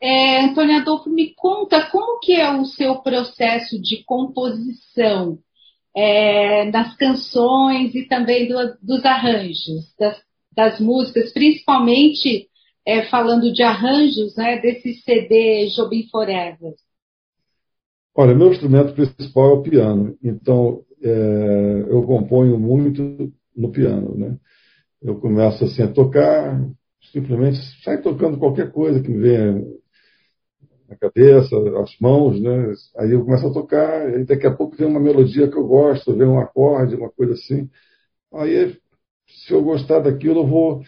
É, 0.00 0.44
Antônio 0.44 0.76
Adolfo, 0.76 1.10
me 1.10 1.34
conta 1.34 1.88
como 1.90 2.20
que 2.20 2.32
é 2.32 2.50
o 2.56 2.64
seu 2.64 2.96
processo 3.02 3.80
de 3.80 4.04
composição 4.04 5.38
é, 5.98 6.70
das 6.70 6.96
canções 6.96 7.92
e 7.92 8.06
também 8.06 8.46
do, 8.46 8.54
dos 8.80 9.04
arranjos, 9.04 9.92
das, 9.98 10.16
das, 10.54 10.80
músicas, 10.80 11.32
principalmente 11.32 12.48
é, 12.86 13.02
falando 13.06 13.52
de 13.52 13.64
arranjos 13.64 14.36
né, 14.36 14.60
desse 14.60 14.94
CD 15.02 15.66
Jobim 15.74 16.06
Forever. 16.08 16.74
Olha, 18.14 18.32
meu 18.32 18.52
instrumento 18.52 18.94
principal 18.94 19.50
é 19.50 19.52
o 19.54 19.62
piano, 19.62 20.16
então 20.22 20.82
é, 21.02 21.84
eu 21.88 22.04
componho 22.04 22.56
muito 22.60 23.32
no 23.56 23.72
piano, 23.72 24.16
né? 24.16 24.36
Eu 25.02 25.16
começo 25.16 25.64
assim 25.64 25.82
a 25.82 25.88
tocar, 25.88 26.64
simplesmente 27.12 27.58
sai 27.82 28.00
tocando 28.00 28.38
qualquer 28.38 28.70
coisa 28.70 29.00
que 29.00 29.10
me 29.10 29.18
venha 29.18 29.64
na 30.88 30.96
cabeça, 30.96 31.54
as 31.82 31.96
mãos, 32.00 32.40
né? 32.40 32.72
Aí 32.96 33.12
eu 33.12 33.24
começo 33.24 33.46
a 33.46 33.52
tocar, 33.52 34.18
e 34.18 34.24
daqui 34.24 34.46
a 34.46 34.54
pouco 34.54 34.76
vem 34.76 34.86
uma 34.86 35.00
melodia 35.00 35.48
que 35.48 35.56
eu 35.56 35.66
gosto, 35.66 36.16
vem 36.16 36.26
um 36.26 36.40
acorde, 36.40 36.96
uma 36.96 37.10
coisa 37.10 37.34
assim. 37.34 37.68
Aí, 38.32 38.76
se 39.46 39.52
eu 39.52 39.62
gostar 39.62 40.00
daquilo, 40.00 40.40
eu 40.40 40.46
vou, 40.46 40.82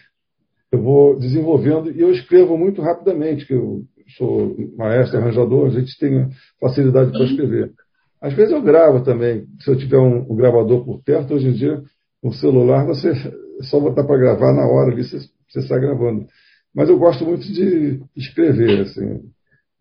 eu 0.71 0.81
vou 0.81 1.19
desenvolvendo 1.19 1.91
e 1.91 2.01
eu 2.01 2.11
escrevo 2.11 2.57
muito 2.57 2.81
rapidamente, 2.81 3.45
que 3.45 3.53
eu 3.53 3.83
sou 4.17 4.55
maestro, 4.75 5.19
arranjador, 5.19 5.67
a 5.67 5.79
gente 5.79 5.97
tem 5.99 6.29
facilidade 6.59 7.11
para 7.11 7.23
escrever. 7.23 7.71
Às 8.19 8.33
vezes 8.33 8.51
eu 8.51 8.61
gravo 8.61 9.03
também, 9.03 9.45
se 9.59 9.69
eu 9.69 9.77
tiver 9.77 9.97
um, 9.97 10.31
um 10.31 10.35
gravador 10.35 10.83
por 10.83 11.01
perto, 11.03 11.33
hoje 11.33 11.47
em 11.47 11.53
dia, 11.53 11.81
um 12.23 12.31
celular, 12.31 12.85
você 12.85 13.09
é 13.09 13.63
só 13.63 13.79
botar 13.79 14.03
para 14.03 14.17
gravar 14.17 14.53
na 14.53 14.65
hora 14.65 14.91
ali, 14.91 15.03
você, 15.03 15.17
você 15.49 15.59
está 15.59 15.77
gravando. 15.77 16.27
Mas 16.73 16.89
eu 16.89 16.97
gosto 16.97 17.25
muito 17.25 17.41
de 17.41 18.01
escrever, 18.15 18.81
assim. 18.81 19.21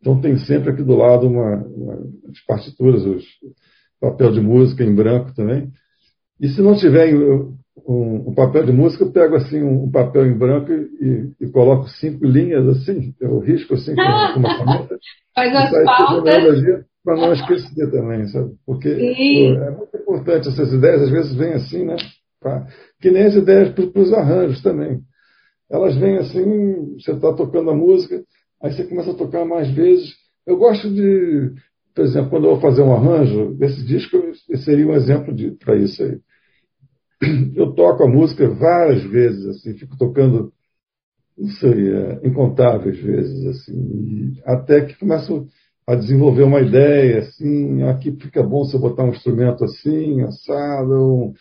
Então 0.00 0.20
tem 0.20 0.36
sempre 0.38 0.70
aqui 0.70 0.82
do 0.82 0.96
lado 0.96 1.26
uma, 1.26 1.56
uma, 1.56 1.94
as 2.30 2.40
partituras, 2.46 3.04
os 3.04 3.24
papel 4.00 4.32
de 4.32 4.40
música 4.40 4.82
em 4.82 4.94
branco 4.94 5.34
também. 5.34 5.70
E 6.40 6.48
se 6.48 6.62
não 6.62 6.74
tiver 6.74 7.14
um, 7.86 8.28
um 8.28 8.34
papel 8.34 8.64
de 8.64 8.72
música, 8.72 9.04
eu 9.04 9.12
pego 9.12 9.36
assim 9.36 9.62
um, 9.62 9.90
papel 9.90 10.26
em 10.26 10.36
branco 10.36 10.72
e, 10.72 11.32
e, 11.38 11.48
coloco 11.50 11.88
cinco 11.88 12.24
linhas 12.24 12.66
assim, 12.68 13.14
eu 13.20 13.38
risco 13.40 13.74
assim 13.74 13.94
com, 13.94 14.32
com 14.32 14.40
uma 14.40 14.58
caneta. 14.58 14.98
Faz 15.34 15.54
as 15.54 15.84
pautas. 15.84 16.84
Para 17.02 17.16
não 17.16 17.32
esquecer 17.32 17.90
também, 17.90 18.26
sabe? 18.28 18.52
Porque 18.66 18.94
pô, 18.94 19.64
é 19.64 19.70
muito 19.70 19.96
importante 19.96 20.48
essas 20.48 20.70
ideias, 20.72 21.02
às 21.02 21.10
vezes 21.10 21.34
vêm 21.34 21.52
assim, 21.54 21.84
né? 21.84 21.96
Pra, 22.38 22.66
que 23.00 23.10
nem 23.10 23.24
as 23.24 23.34
ideias 23.34 23.70
para 23.70 24.02
os 24.02 24.12
arranjos 24.12 24.62
também. 24.62 25.00
Elas 25.70 25.96
vêm 25.96 26.18
assim, 26.18 26.94
você 26.98 27.12
está 27.12 27.32
tocando 27.32 27.70
a 27.70 27.74
música, 27.74 28.22
Aí 28.62 28.72
você 28.72 28.84
começa 28.84 29.10
a 29.10 29.16
tocar 29.16 29.44
mais 29.44 29.70
vezes. 29.70 30.14
Eu 30.46 30.56
gosto 30.56 30.92
de, 30.92 31.52
por 31.94 32.04
exemplo, 32.04 32.30
quando 32.30 32.44
eu 32.44 32.52
vou 32.52 32.60
fazer 32.60 32.82
um 32.82 32.92
arranjo 32.92 33.54
desse 33.54 33.84
disco, 33.84 34.18
seria 34.64 34.86
um 34.86 34.94
exemplo 34.94 35.34
para 35.58 35.76
isso 35.76 36.02
aí. 36.02 36.18
Eu 37.54 37.72
toco 37.72 38.02
a 38.02 38.08
música 38.08 38.48
várias 38.48 39.02
vezes, 39.04 39.46
assim, 39.46 39.74
fico 39.74 39.96
tocando, 39.96 40.52
não 41.36 41.48
sei, 41.48 41.92
é, 41.94 42.20
incontáveis 42.26 42.98
vezes, 42.98 43.46
assim, 43.46 44.40
até 44.44 44.84
que 44.84 44.98
começo 44.98 45.46
a 45.86 45.94
desenvolver 45.94 46.44
uma 46.44 46.60
ideia, 46.60 47.18
assim, 47.18 47.82
aqui 47.82 48.12
fica 48.12 48.42
bom 48.42 48.64
se 48.64 48.74
eu 48.74 48.80
botar 48.80 49.04
um 49.04 49.10
instrumento 49.10 49.64
assim, 49.64 50.22
assado, 50.22 51.34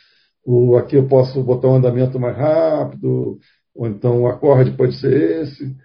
ou 0.45 0.77
aqui 0.77 0.95
eu 0.95 1.07
posso 1.07 1.43
botar 1.43 1.67
um 1.69 1.75
andamento 1.75 2.19
mais 2.19 2.35
rápido, 2.35 3.37
ou 3.75 3.87
então 3.87 4.23
o 4.23 4.27
acorde 4.27 4.71
pode 4.71 4.99
ser 4.99 5.43
esse. 5.43 5.75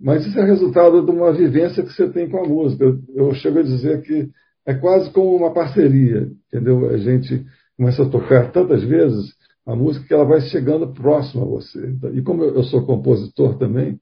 Mas 0.00 0.24
isso 0.26 0.38
é 0.38 0.44
resultado 0.44 1.04
de 1.04 1.10
uma 1.10 1.32
vivência 1.32 1.82
que 1.82 1.92
você 1.92 2.08
tem 2.08 2.28
com 2.28 2.38
a 2.38 2.48
música. 2.48 2.84
Eu, 2.84 3.00
eu 3.14 3.34
chego 3.34 3.58
a 3.58 3.62
dizer 3.62 4.02
que 4.02 4.28
é 4.64 4.74
quase 4.74 5.10
como 5.10 5.34
uma 5.34 5.52
parceria, 5.52 6.30
entendeu? 6.46 6.90
A 6.90 6.98
gente 6.98 7.44
começa 7.76 8.02
a 8.02 8.08
tocar 8.08 8.52
tantas 8.52 8.82
vezes 8.84 9.34
a 9.66 9.74
música 9.74 10.06
que 10.06 10.14
ela 10.14 10.24
vai 10.24 10.40
chegando 10.42 10.92
próximo 10.92 11.42
a 11.42 11.46
você. 11.46 11.94
E 12.14 12.22
como 12.22 12.44
eu 12.44 12.62
sou 12.64 12.86
compositor 12.86 13.58
também, 13.58 14.00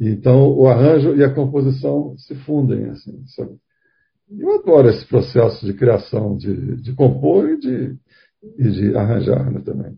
então 0.00 0.52
o 0.52 0.68
arranjo 0.68 1.16
e 1.16 1.24
a 1.24 1.32
composição 1.32 2.14
se 2.16 2.34
fundem, 2.36 2.84
assim, 2.84 3.24
sabe? 3.34 3.56
Eu 4.30 4.60
adoro 4.60 4.88
esse 4.88 5.06
processo 5.06 5.64
de 5.64 5.72
criação, 5.72 6.36
de, 6.36 6.76
de 6.82 6.92
compor 6.92 7.48
e 7.48 7.58
de, 7.58 7.96
e 8.58 8.70
de 8.70 8.96
arranjar 8.96 9.50
né, 9.50 9.60
também. 9.64 9.94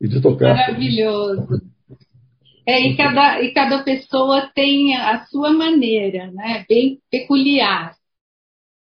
E 0.00 0.08
de 0.08 0.20
tocar. 0.20 0.54
Maravilhoso. 0.54 1.46
É, 2.66 2.80
e, 2.80 2.96
cada, 2.96 3.42
e 3.42 3.52
cada 3.52 3.82
pessoa 3.82 4.50
tem 4.54 4.96
a 4.96 5.24
sua 5.26 5.52
maneira, 5.52 6.30
né? 6.30 6.64
Bem 6.68 6.98
peculiar. 7.10 7.94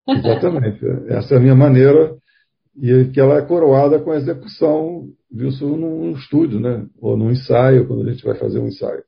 Exatamente. 0.08 0.80
Essa 1.10 1.36
é 1.36 1.38
a 1.38 1.40
minha 1.42 1.56
maneira 1.56 2.18
e 2.82 3.06
que 3.12 3.20
ela 3.20 3.38
é 3.38 3.46
coroada 3.46 4.00
com 4.00 4.12
a 4.12 4.18
execução 4.18 5.08
disso 5.30 5.68
num 5.68 6.12
estúdio, 6.14 6.60
né? 6.60 6.86
Ou 7.00 7.16
num 7.16 7.30
ensaio, 7.32 7.88
quando 7.88 8.08
a 8.08 8.12
gente 8.12 8.24
vai 8.24 8.36
fazer 8.36 8.60
um 8.60 8.68
ensaio. 8.68 9.04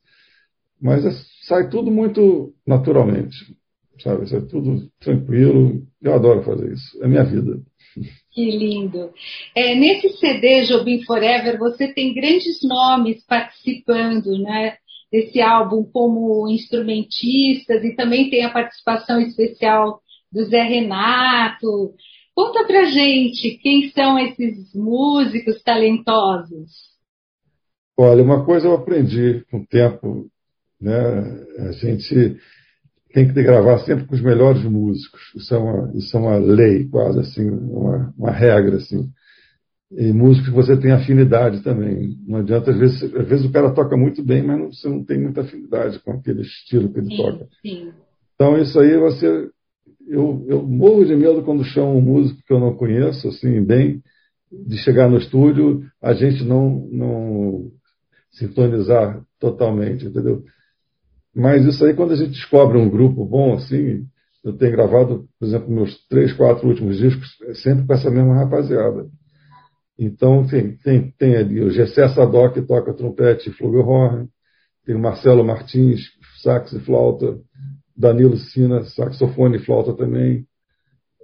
Mas 0.79 1.05
é, 1.05 1.11
sai 1.47 1.69
tudo 1.69 1.89
muito 1.89 2.53
naturalmente, 2.67 3.35
sabe? 3.99 4.29
Sai 4.29 4.41
tudo 4.41 4.89
tranquilo. 4.99 5.81
Eu 6.01 6.13
adoro 6.13 6.43
fazer 6.43 6.71
isso. 6.71 7.03
É 7.03 7.07
minha 7.07 7.23
vida. 7.23 7.61
Que 8.31 8.49
lindo. 8.49 9.11
É, 9.53 9.75
nesse 9.75 10.09
CD 10.17 10.63
Jobim 10.63 11.03
Forever, 11.03 11.59
você 11.59 11.93
tem 11.93 12.13
grandes 12.13 12.59
nomes 12.63 13.25
participando, 13.25 14.37
né? 14.41 14.77
Desse 15.11 15.41
álbum 15.41 15.83
como 15.83 16.47
instrumentistas 16.49 17.83
e 17.83 17.93
também 17.95 18.29
tem 18.29 18.45
a 18.45 18.49
participação 18.49 19.19
especial 19.19 20.01
do 20.31 20.45
Zé 20.45 20.63
Renato. 20.63 21.93
Conta 22.33 22.65
pra 22.65 22.85
gente 22.85 23.57
quem 23.57 23.89
são 23.91 24.17
esses 24.17 24.73
músicos 24.73 25.61
talentosos. 25.61 26.91
Olha, 27.97 28.23
uma 28.23 28.45
coisa 28.45 28.67
eu 28.67 28.73
aprendi 28.73 29.45
com 29.51 29.57
o 29.57 29.67
tempo, 29.67 30.31
né? 30.79 30.95
A 31.67 31.71
gente 31.73 32.37
tem 33.13 33.27
que 33.27 33.43
gravar 33.43 33.79
sempre 33.79 34.05
com 34.05 34.15
os 34.15 34.21
melhores 34.21 34.63
músicos. 34.63 35.21
Isso 35.35 35.53
é 35.53 35.57
uma, 35.57 35.91
isso 35.95 36.15
é 36.15 36.19
uma 36.19 36.37
lei, 36.37 36.87
quase 36.87 37.19
assim, 37.19 37.49
uma, 37.49 38.13
uma 38.17 38.31
regra 38.31 38.77
assim. 38.77 39.09
E 39.91 40.13
músicos 40.13 40.49
que 40.49 40.55
você 40.55 40.77
tem 40.77 40.91
afinidade 40.91 41.61
também. 41.61 42.17
Não 42.25 42.39
adianta, 42.39 42.71
às 42.71 42.77
vezes, 42.77 43.03
às 43.03 43.27
vezes 43.27 43.45
o 43.45 43.51
cara 43.51 43.73
toca 43.73 43.97
muito 43.97 44.23
bem, 44.23 44.41
mas 44.41 44.57
não, 44.57 44.71
você 44.71 44.87
não 44.87 45.03
tem 45.03 45.19
muita 45.19 45.41
afinidade 45.41 45.99
com 45.99 46.11
aquele 46.11 46.41
estilo 46.41 46.91
que 46.91 46.99
ele 46.99 47.07
sim, 47.07 47.17
toca. 47.17 47.47
Sim. 47.61 47.91
Então 48.35 48.57
isso 48.57 48.79
aí 48.79 48.97
você, 48.97 49.49
eu, 50.07 50.45
eu 50.47 50.63
morro 50.63 51.05
de 51.05 51.15
medo 51.15 51.43
quando 51.43 51.63
chamo 51.65 51.97
um 51.97 52.01
músico 52.01 52.41
que 52.45 52.53
eu 52.53 52.59
não 52.59 52.75
conheço, 52.75 53.27
assim, 53.27 53.61
bem, 53.61 54.01
de 54.51 54.77
chegar 54.77 55.09
no 55.09 55.17
estúdio, 55.17 55.83
a 56.01 56.13
gente 56.13 56.43
não, 56.43 56.87
não 56.91 57.71
sintonizar 58.31 59.21
totalmente, 59.39 60.05
entendeu? 60.05 60.43
Mas 61.35 61.65
isso 61.65 61.85
aí, 61.85 61.93
quando 61.93 62.11
a 62.11 62.15
gente 62.15 62.31
descobre 62.31 62.77
um 62.77 62.89
grupo 62.89 63.25
bom, 63.25 63.55
assim, 63.55 64.05
eu 64.43 64.53
tenho 64.53 64.71
gravado, 64.71 65.27
por 65.39 65.45
exemplo, 65.45 65.71
meus 65.71 65.95
três, 66.07 66.33
quatro 66.33 66.67
últimos 66.67 66.97
discos, 66.97 67.29
é 67.43 67.53
sempre 67.53 67.85
com 67.85 67.93
essa 67.93 68.09
mesma 68.09 68.35
rapaziada. 68.35 69.07
Então, 69.97 70.45
tem, 70.45 70.75
tem, 70.77 71.11
tem 71.11 71.35
ali 71.35 71.61
o 71.61 71.69
Gessé 71.69 72.07
Sadoc, 72.09 72.53
que 72.53 72.61
toca 72.61 72.93
trompete 72.93 73.49
e 73.49 73.53
flugelhorn, 73.53 74.27
tem 74.85 74.95
o 74.95 74.99
Marcelo 74.99 75.43
Martins, 75.43 76.01
sax 76.41 76.73
e 76.73 76.79
flauta, 76.79 77.37
Danilo 77.95 78.35
Sina, 78.35 78.83
saxofone 78.83 79.57
e 79.57 79.59
flauta 79.59 79.93
também, 79.93 80.45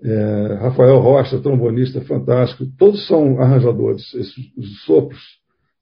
é, 0.04 0.54
Rafael 0.62 1.00
Rocha, 1.00 1.42
trombonista 1.42 2.02
fantástico, 2.02 2.68
todos 2.78 3.08
são 3.08 3.42
arranjadores, 3.42 4.14
esses, 4.14 4.36
os 4.56 4.84
sopros 4.84 5.22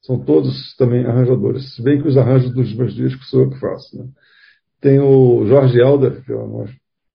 são 0.05 0.19
todos 0.19 0.75
também 0.77 1.05
arranjadores, 1.05 1.75
se 1.75 1.81
bem 1.81 2.01
que 2.01 2.07
os 2.07 2.17
arranjos 2.17 2.53
dos 2.53 2.73
meus 2.75 2.93
discos 2.93 3.29
sou 3.29 3.41
eu 3.41 3.49
que 3.49 3.59
faço. 3.59 3.97
Né? 3.97 4.05
Tem 4.79 4.99
o 4.99 5.45
Jorge 5.47 5.79
Helder, 5.79 6.23
que 6.23 6.31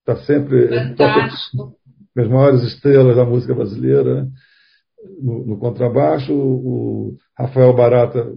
está 0.00 0.12
é 0.12 0.16
sempre 0.26 0.68
Fantástico. 0.68 1.76
as 2.16 2.28
maiores 2.28 2.62
estrelas 2.64 3.16
da 3.16 3.24
música 3.24 3.54
brasileira, 3.54 4.24
né? 4.24 4.30
no, 5.22 5.46
no, 5.46 5.58
contrabaixo, 5.58 6.32
o 6.34 7.16
Rafael 7.38 7.72
Barata 7.74 8.32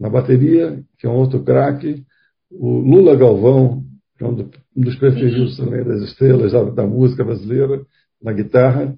na 0.00 0.08
bateria, 0.08 0.82
que 0.98 1.06
é 1.06 1.10
um 1.10 1.16
outro 1.16 1.42
craque, 1.42 2.04
o 2.50 2.78
Lula 2.78 3.14
Galvão, 3.14 3.84
que 4.16 4.24
é 4.24 4.26
um, 4.26 4.34
do, 4.34 4.50
um 4.74 4.80
dos 4.80 4.96
preferidos 4.96 5.56
também 5.56 5.84
das 5.84 6.00
estrelas 6.02 6.52
da, 6.52 6.64
da 6.64 6.86
música 6.86 7.22
brasileira, 7.22 7.84
na 8.22 8.32
guitarra, 8.32 8.96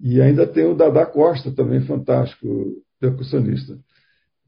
E 0.00 0.22
ainda 0.22 0.46
tem 0.46 0.64
o 0.64 0.74
Dada 0.74 1.04
Costa, 1.06 1.50
também 1.50 1.80
fantástico, 1.80 2.46
percussionista. 3.00 3.76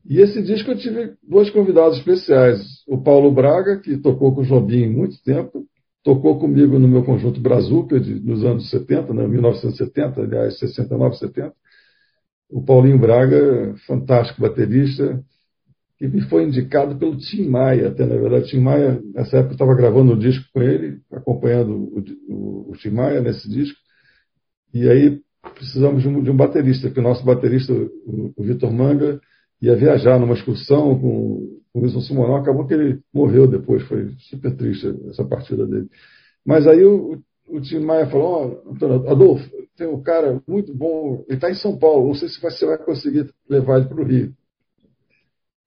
E 0.04 0.20
esse 0.20 0.42
disco 0.42 0.70
eu 0.70 0.78
tive 0.78 1.14
dois 1.22 1.50
convidados 1.50 1.98
especiais. 1.98 2.60
O 2.86 2.98
Paulo 2.98 3.30
Braga, 3.30 3.78
que 3.78 3.96
tocou 3.96 4.34
com 4.34 4.40
o 4.40 4.44
Jobim 4.44 4.88
muito 4.88 5.22
tempo, 5.22 5.66
tocou 6.02 6.38
comigo 6.38 6.78
no 6.78 6.88
meu 6.88 7.04
conjunto 7.04 7.40
Brazuca, 7.40 7.98
nos 7.98 8.44
anos 8.44 8.70
70, 8.70 9.12
né, 9.12 9.26
1970, 9.26 10.22
aliás, 10.22 10.58
69, 10.58 11.16
70. 11.16 11.52
O 12.50 12.62
Paulinho 12.62 12.98
Braga, 12.98 13.74
fantástico 13.86 14.40
baterista, 14.40 15.22
que 15.98 16.08
me 16.08 16.22
foi 16.22 16.44
indicado 16.44 16.96
pelo 16.96 17.16
Tim 17.18 17.46
Maia, 17.46 17.88
até 17.88 18.06
na 18.06 18.16
verdade. 18.16 18.50
Tim 18.50 18.60
Maia, 18.60 19.00
nessa 19.14 19.36
época, 19.36 19.52
estava 19.52 19.74
gravando 19.74 20.12
o 20.12 20.14
um 20.14 20.18
disco 20.18 20.46
com 20.52 20.62
ele, 20.62 20.98
acompanhando 21.12 21.72
o, 21.74 22.04
o, 22.26 22.70
o, 22.70 22.76
Tim 22.78 22.90
Maia 22.90 23.20
nesse 23.20 23.48
disco. 23.48 23.78
E 24.72 24.88
aí 24.88 25.20
precisamos 25.54 26.02
de 26.02 26.08
um, 26.08 26.22
de 26.22 26.30
um 26.30 26.36
baterista, 26.36 26.88
porque 26.88 27.00
o 27.00 27.02
nosso 27.02 27.22
baterista, 27.22 27.72
o, 27.72 28.32
o 28.34 28.42
Vitor 28.42 28.72
Manga, 28.72 29.20
ia 29.61 29.77
viajar 29.77 30.18
numa 30.18 30.35
excursão 30.35 30.99
com, 30.99 31.61
o 31.73 31.81
Wilson 31.81 32.01
Simonal, 32.01 32.37
acabou 32.37 32.66
que 32.66 32.75
ele 32.75 33.01
morreu 33.12 33.46
depois, 33.46 33.83
foi 33.85 34.11
super 34.18 34.57
triste 34.57 34.92
essa 35.09 35.25
partida 35.25 35.66
dele. 35.66 35.88
Mas 36.44 36.66
aí 36.66 36.85
o, 36.85 37.20
o 37.46 37.61
Tim 37.61 37.81
Maia 37.81 38.07
falou, 38.09 38.62
oh, 38.66 39.11
Adolfo, 39.11 39.49
tem 39.77 39.87
um 39.87 40.03
cara 40.03 40.42
muito 40.46 40.75
bom, 40.75 41.25
ele 41.29 41.37
está 41.37 41.51
em 41.51 41.55
São 41.55 41.79
Paulo, 41.79 42.09
não 42.09 42.14
sei 42.14 42.29
se 42.29 42.40
você 42.40 42.66
vai 42.66 42.79
conseguir 42.79 43.31
levar 43.49 43.79
ele 43.79 43.88
para 43.88 44.01
o 44.01 44.05
Rio. 44.05 44.35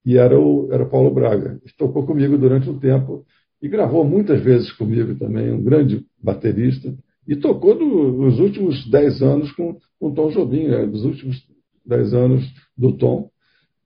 E 0.05 0.17
era 0.17 0.37
o, 0.37 0.67
era 0.71 0.83
o 0.83 0.89
Paulo 0.89 1.13
Braga. 1.13 1.59
Ele 1.63 1.73
tocou 1.77 2.05
comigo 2.05 2.37
durante 2.37 2.69
um 2.69 2.77
tempo 2.77 3.25
e 3.61 3.69
gravou 3.69 4.03
muitas 4.03 4.43
vezes 4.43 4.71
comigo 4.73 5.15
também, 5.15 5.51
um 5.51 5.63
grande 5.63 6.05
baterista. 6.21 6.93
E 7.25 7.37
tocou 7.37 7.73
no, 7.73 8.11
nos 8.11 8.39
últimos 8.39 8.89
dez 8.91 9.21
anos 9.21 9.51
com, 9.53 9.77
com 9.97 10.13
Tom 10.13 10.29
Jobim, 10.29 10.67
né? 10.67 10.85
nos 10.85 11.05
últimos 11.05 11.41
dez 11.85 12.13
anos 12.13 12.43
do 12.77 12.91
Tom 12.97 13.29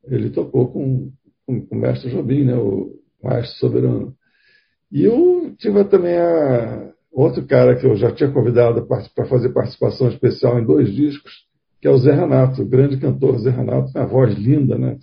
ele 0.10 0.30
tocou 0.30 0.72
com, 0.72 1.12
com, 1.46 1.66
com 1.66 1.76
o 1.76 1.80
mestre 1.80 2.10
Jobim, 2.10 2.46
né, 2.46 2.56
o 2.56 2.94
maestro 3.24 3.58
soberano. 3.60 4.16
E 4.92 5.04
eu 5.04 5.54
tive 5.58 5.84
também 5.86 6.18
a, 6.18 6.92
outro 7.12 7.46
cara 7.46 7.76
que 7.76 7.86
eu 7.86 7.96
já 7.96 8.12
tinha 8.12 8.32
convidado 8.32 8.86
para 8.88 9.26
fazer 9.26 9.50
participação 9.50 10.08
especial 10.10 10.60
em 10.60 10.66
dois 10.66 10.94
discos, 10.94 11.48
que 11.82 11.88
é 11.88 11.92
o 11.92 11.98
Zé 11.98 12.14
Renato, 12.14 12.62
o 12.62 12.68
grande 12.68 12.98
cantor 12.98 13.40
Zé 13.40 13.50
Renato, 13.50 13.92
tem 13.92 14.02
uma 14.02 14.08
voz 14.08 14.36
linda, 14.36 14.78
né? 14.78 14.98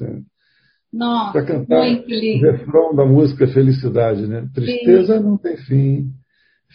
Para 1.32 1.44
cantar 1.44 1.80
o 1.80 2.40
refrão 2.40 2.94
da 2.94 3.04
música 3.04 3.48
Felicidade, 3.48 4.26
né? 4.26 4.48
Tristeza 4.54 5.18
sim. 5.18 5.24
não 5.24 5.36
tem 5.36 5.56
fim, 5.56 6.12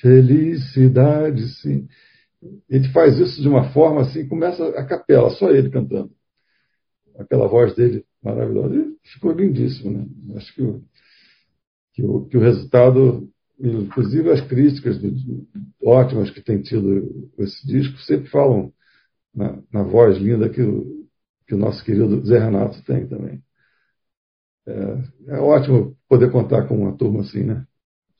felicidade 0.01 1.47
sim. 1.61 1.87
Ele 2.69 2.87
faz 2.89 3.17
isso 3.17 3.41
de 3.41 3.47
uma 3.47 3.69
forma 3.71 4.01
assim, 4.01 4.27
começa 4.27 4.63
a 4.69 4.85
capela, 4.85 5.29
só 5.31 5.49
ele 5.49 5.69
cantando. 5.69 6.11
Aquela 7.17 7.47
voz 7.47 7.73
dele 7.75 8.03
maravilhosa. 8.23 8.75
E 8.75 9.09
ficou 9.09 9.31
lindíssimo, 9.31 9.91
né? 9.91 10.05
Acho 10.35 10.53
que 10.53 10.61
o, 10.61 10.83
que 11.93 12.03
o, 12.03 12.25
que 12.25 12.37
o 12.37 12.41
resultado, 12.41 13.29
inclusive 13.59 14.31
as 14.31 14.41
críticas 14.41 14.97
do, 14.97 15.47
ótimas 15.83 16.29
que 16.29 16.41
tem 16.41 16.61
tido 16.61 17.29
esse 17.37 17.65
disco, 17.65 17.97
sempre 18.01 18.29
falam 18.29 18.71
na, 19.33 19.61
na 19.71 19.83
voz 19.83 20.17
linda 20.17 20.49
que 20.49 20.61
o, 20.61 21.07
que 21.47 21.55
o 21.55 21.57
nosso 21.57 21.83
querido 21.83 22.25
Zé 22.25 22.39
Renato 22.39 22.81
tem 22.83 23.07
também. 23.07 23.41
É, 24.67 25.35
é 25.35 25.39
ótimo 25.39 25.95
poder 26.07 26.31
contar 26.31 26.67
com 26.67 26.77
uma 26.77 26.95
turma 26.95 27.21
assim, 27.21 27.43
né? 27.43 27.65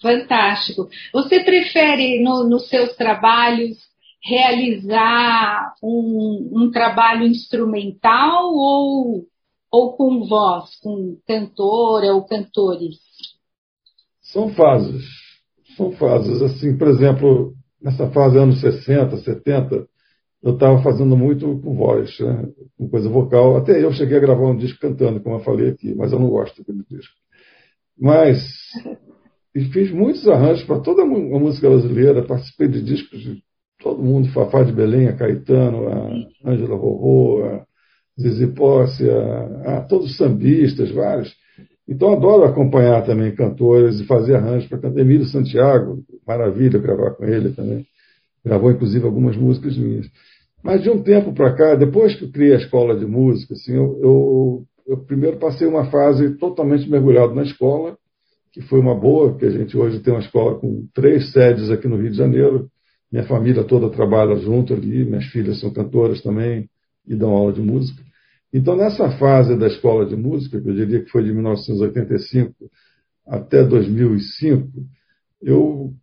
Fantástico. 0.02 0.88
Você 1.14 1.44
prefere 1.44 2.24
no, 2.24 2.48
nos 2.48 2.70
seus 2.70 2.96
trabalhos 2.96 3.78
realizar 4.24 5.74
um, 5.84 6.50
um 6.54 6.72
trabalho 6.72 7.24
instrumental 7.24 8.54
ou 8.54 9.26
ou 9.72 9.96
com 9.96 10.28
voz, 10.28 10.76
com 10.82 11.18
cantora 11.28 12.14
ou 12.14 12.26
cantores? 12.26 12.98
São 14.22 14.50
fases. 14.50 15.06
São 15.76 15.92
fases. 15.94 16.42
Assim, 16.42 16.78
por 16.78 16.88
exemplo, 16.88 17.54
nessa 17.82 18.10
fase 18.10 18.38
anos 18.38 18.60
60, 18.62 19.18
70, 19.18 19.88
eu 20.42 20.54
estava 20.54 20.82
fazendo 20.82 21.18
muito 21.18 21.60
com 21.60 21.76
voz, 21.76 22.18
né? 22.20 22.48
com 22.78 22.90
coisa 22.90 23.10
vocal. 23.10 23.58
Até 23.58 23.84
eu 23.84 23.92
cheguei 23.92 24.18
a 24.18 24.22
gravar 24.22 24.48
um 24.48 24.58
disco 24.58 24.80
cantando, 24.80 25.20
como 25.22 25.36
eu 25.36 25.44
falei 25.44 25.70
aqui, 25.70 25.94
mas 25.96 26.12
eu 26.12 26.20
não 26.20 26.30
gosto 26.30 26.58
daquele 26.60 26.84
disco. 26.90 27.14
Mas 28.00 28.40
fiz 29.74 29.92
muitos 29.92 30.28
arranjos 30.28 30.64
para 30.66 30.80
toda 30.80 31.04
a 31.04 31.06
música 31.06 31.70
brasileira, 31.70 32.26
participei 32.26 32.68
de 32.68 32.82
discos 32.82 33.20
de 33.20 33.44
todo 33.80 34.02
mundo, 34.02 34.30
Fafá 34.30 34.64
de 34.64 34.72
Belém, 34.72 35.08
a 35.08 35.16
Caetano, 35.16 35.88
a 35.88 36.50
Ângela 36.50 36.76
Rorô, 36.76 37.46
a 37.46 37.66
Zizi 38.20 38.48
Posse, 38.48 39.10
a, 39.10 39.78
a, 39.78 39.82
todos 39.82 40.12
os 40.12 40.18
sambistas, 40.18 40.92
vários. 40.92 41.34
Então, 41.88 42.14
adoro 42.14 42.44
acompanhar 42.44 43.04
também 43.06 43.34
cantores 43.34 44.00
e 44.00 44.06
fazer 44.06 44.36
arranjos 44.36 44.68
para 44.68 44.78
cantar. 44.78 45.00
Emílio 45.00 45.26
Santiago, 45.26 46.04
maravilha 46.28 46.80
gravar 46.80 47.12
com 47.12 47.26
ele 47.26 47.52
também. 47.52 47.86
Gravou, 48.46 48.72
inclusive, 48.72 49.06
algumas 49.06 49.36
músicas 49.36 49.76
minhas. 49.78 50.08
Mas 50.64 50.84
de 50.84 50.90
um 50.90 51.02
tempo 51.02 51.34
para 51.34 51.54
cá, 51.54 51.76
depois 51.76 52.16
que 52.16 52.26
eu 52.26 52.32
criei 52.32 52.54
a 52.54 52.58
escola 52.58 52.98
de 52.98 53.06
música, 53.06 53.54
assim, 53.54 53.74
eu, 53.74 54.00
eu, 54.02 54.64
eu, 54.88 54.98
primeiro 54.98 55.38
passei 55.38 55.66
uma 55.66 55.90
fase 55.90 56.38
totalmente 56.38 56.90
mergulhado 56.90 57.34
na 57.34 57.44
escola, 57.44 57.98
que 58.52 58.62
foi 58.62 58.80
uma 58.80 58.94
boa, 58.94 59.30
porque 59.30 59.46
a 59.46 59.52
gente 59.52 59.78
hoje 59.78 60.00
tem 60.00 60.14
uma 60.14 60.22
escola 60.22 60.60
com 60.60 60.86
três 60.94 61.32
sedes 61.32 61.72
aqui 61.72 61.88
no 61.88 61.96
Rio 61.96 62.12
de 62.12 62.18
Janeiro. 62.18 62.70
Minha 63.12 63.24
família 63.24 63.64
toda 63.64 63.90
trabalha 63.90 64.36
junto 64.36 64.74
ali, 64.74 65.06
minhas 65.06 65.26
filhas 65.26 65.60
são 65.60 65.72
cantoras 65.72 66.22
também 66.22 66.70
e 67.08 67.16
dão 67.16 67.32
aula 67.32 67.54
de 67.54 67.62
música. 67.62 68.04
Então, 68.52 68.76
nessa 68.76 69.12
fase 69.18 69.56
da 69.56 69.68
escola 69.68 70.06
de 70.06 70.16
música, 70.16 70.60
que 70.60 70.68
eu 70.68 70.74
diria 70.74 71.04
que 71.04 71.12
foi 71.12 71.24
de 71.24 71.32
1985 71.34 72.56
até 73.28 73.64
2005, 73.64 74.70
eu 75.42 75.94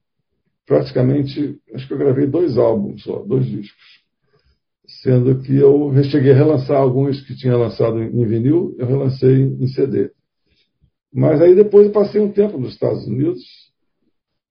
praticamente, 0.65 1.59
acho 1.75 1.87
que 1.87 1.95
eu 1.95 1.99
gravei 1.99 2.27
dois 2.27 2.59
álbuns 2.59 3.03
só, 3.03 3.23
dois 3.23 3.47
discos. 3.47 4.05
Sendo 5.03 5.41
que 5.43 5.57
eu 5.57 5.93
cheguei 6.05 6.33
a 6.33 6.37
relançar 6.37 6.77
alguns 6.77 7.21
que 7.27 7.37
tinha 7.37 7.57
lançado 7.57 8.01
em 8.03 8.27
vinil, 8.27 8.75
eu 8.79 8.87
relancei 8.87 9.43
em 9.43 9.67
CD. 9.69 10.11
Mas 11.13 11.41
aí 11.41 11.55
depois 11.55 11.87
eu 11.87 11.93
passei 11.93 12.21
um 12.21 12.31
tempo 12.31 12.59
nos 12.59 12.75
Estados 12.75 13.07
Unidos 13.07 13.43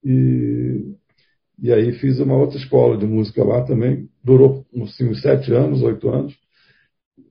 e, 0.04 0.94
e 1.58 1.72
aí 1.72 1.92
fiz 1.92 2.18
uma 2.18 2.36
outra 2.36 2.58
escola 2.58 2.98
de 2.98 3.06
música 3.06 3.44
lá 3.44 3.64
também. 3.64 4.08
Durou 4.22 4.66
uns, 4.74 4.98
uns 5.00 5.22
sete 5.22 5.52
anos, 5.52 5.82
oito 5.82 6.08
anos. 6.08 6.34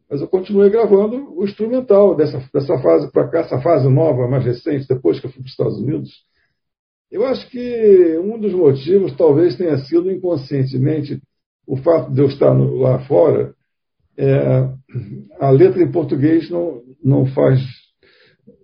Mas 0.10 0.22
eu 0.22 0.28
continuei 0.28 0.70
gravando 0.70 1.34
o 1.36 1.44
instrumental 1.44 2.16
dessa, 2.16 2.38
dessa 2.54 2.78
fase 2.80 3.12
para 3.12 3.28
cá, 3.28 3.40
essa 3.40 3.60
fase 3.60 3.90
nova, 3.90 4.28
mais 4.28 4.46
recente, 4.46 4.88
depois 4.88 5.20
que 5.20 5.26
eu 5.26 5.32
fui 5.32 5.42
para 5.42 5.48
os 5.48 5.52
Estados 5.52 5.80
Unidos. 5.80 6.12
Eu 7.12 7.26
acho 7.26 7.50
que 7.50 8.18
um 8.20 8.40
dos 8.40 8.54
motivos 8.54 9.16
talvez 9.16 9.56
tenha 9.56 9.78
sido 9.80 10.12
inconscientemente 10.12 11.22
o 11.68 11.78
fato 11.78 12.12
de 12.12 12.22
eu 12.22 12.28
estar 12.28 12.54
no, 12.54 12.76
lá 12.76 13.00
fora. 13.08 13.54
É, 14.18 14.70
a 15.40 15.50
letra 15.50 15.82
em 15.82 15.92
português 15.92 16.50
não, 16.50 16.82
não 17.04 17.26
faz 17.28 17.60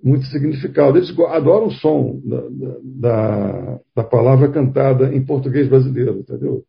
muito 0.04 0.26
significado. 0.28 0.98
Eles 0.98 1.10
adoram 1.30 1.68
o 1.68 1.72
som 1.72 2.20
da, 2.24 2.44
da, 2.84 3.80
da 3.96 4.04
palavra 4.04 4.52
cantada 4.52 5.14
em 5.14 5.26
português 5.26 5.68
brasileiro, 5.68 6.20
entendeu? 6.20 6.64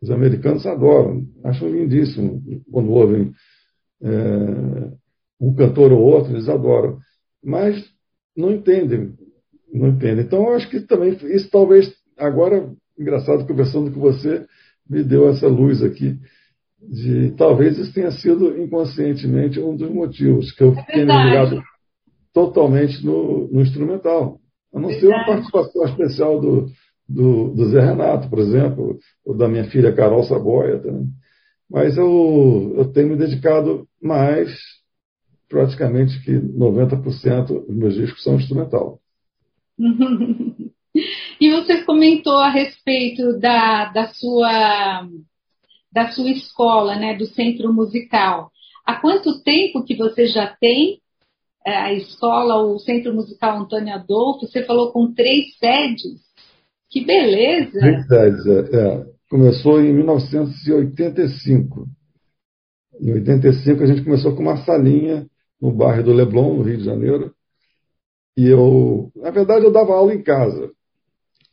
Os 0.00 0.10
americanos 0.10 0.64
adoram, 0.66 1.24
acham 1.44 1.68
lindíssimo 1.68 2.42
quando 2.70 2.90
ouvem 2.90 3.32
é, 4.02 4.92
um 5.40 5.54
cantor 5.54 5.92
ou 5.92 6.00
outro, 6.00 6.32
eles 6.32 6.48
adoram, 6.48 6.98
mas 7.42 7.84
não 8.36 8.52
entendem, 8.52 9.14
não 9.72 9.88
entendem. 9.88 10.24
Então, 10.24 10.44
eu 10.44 10.54
acho 10.54 10.68
que 10.68 10.80
também 10.80 11.16
isso 11.34 11.50
talvez 11.50 11.92
agora, 12.16 12.70
engraçado 12.98 13.46
conversando 13.46 13.90
com 13.92 14.00
você, 14.00 14.46
me 14.88 15.02
deu 15.02 15.28
essa 15.28 15.46
luz 15.46 15.82
aqui 15.82 16.18
de 16.80 17.32
talvez 17.32 17.76
isso 17.76 17.92
tenha 17.92 18.10
sido 18.12 18.56
inconscientemente 18.60 19.60
um 19.60 19.76
dos 19.76 19.90
motivos 19.90 20.52
que 20.52 20.62
eu 20.62 20.72
é 20.72 20.82
tenha 20.84 21.06
mergulhado 21.06 21.62
totalmente 22.32 23.04
no, 23.04 23.48
no, 23.48 23.60
instrumental. 23.60 24.38
A 24.72 24.78
não 24.78 24.90
ser 24.90 25.08
uma 25.08 25.26
participação 25.26 25.84
especial 25.86 26.40
do, 26.40 26.66
do, 27.08 27.54
do, 27.54 27.68
Zé 27.70 27.80
Renato, 27.80 28.28
por 28.28 28.38
exemplo, 28.38 28.98
ou 29.24 29.36
da 29.36 29.48
minha 29.48 29.64
filha 29.64 29.94
Carol 29.94 30.22
Saboia 30.22 30.78
também. 30.78 31.08
Mas 31.70 31.96
eu, 31.96 32.74
eu 32.78 32.92
tenho 32.92 33.08
me 33.08 33.16
dedicado 33.16 33.86
mais, 34.02 34.50
praticamente 35.48 36.22
que 36.24 36.32
90% 36.32 37.46
dos 37.46 37.76
meus 37.76 37.94
discos 37.94 38.22
são 38.22 38.36
instrumental. 38.36 39.00
e 41.40 41.50
você 41.50 41.82
comentou 41.84 42.38
a 42.38 42.50
respeito 42.50 43.38
da, 43.38 43.86
da, 43.92 44.08
sua, 44.08 45.06
da 45.92 46.10
sua 46.10 46.30
escola, 46.30 46.96
né, 46.96 47.16
do 47.16 47.26
centro 47.26 47.72
musical. 47.72 48.50
Há 48.84 48.96
quanto 48.96 49.42
tempo 49.42 49.84
que 49.84 49.94
você 49.94 50.26
já 50.26 50.46
tem 50.46 51.00
é, 51.66 51.76
a 51.76 51.92
escola, 51.92 52.62
o 52.62 52.78
Centro 52.78 53.14
Musical 53.14 53.58
Antônio 53.58 53.94
Adolfo? 53.94 54.46
Você 54.46 54.64
falou 54.64 54.90
com 54.90 55.12
três 55.12 55.54
sedes? 55.58 56.22
Que 56.88 57.04
beleza! 57.04 57.78
Três 57.78 58.06
sedes, 58.06 58.46
é. 58.46 58.76
é. 58.76 59.17
Começou 59.30 59.80
em 59.80 59.92
1985. 59.92 61.86
Em 63.00 63.12
85 63.12 63.82
a 63.82 63.86
gente 63.86 64.02
começou 64.02 64.34
com 64.34 64.42
uma 64.42 64.64
salinha 64.64 65.26
no 65.60 65.70
bairro 65.70 66.02
do 66.02 66.12
Leblon, 66.12 66.56
no 66.56 66.62
Rio 66.62 66.78
de 66.78 66.84
Janeiro. 66.84 67.34
E 68.36 68.46
eu, 68.46 69.10
na 69.16 69.30
verdade, 69.30 69.64
eu 69.64 69.72
dava 69.72 69.92
aula 69.92 70.14
em 70.14 70.22
casa. 70.22 70.70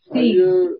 Sim. 0.03 0.19
Aí, 0.19 0.75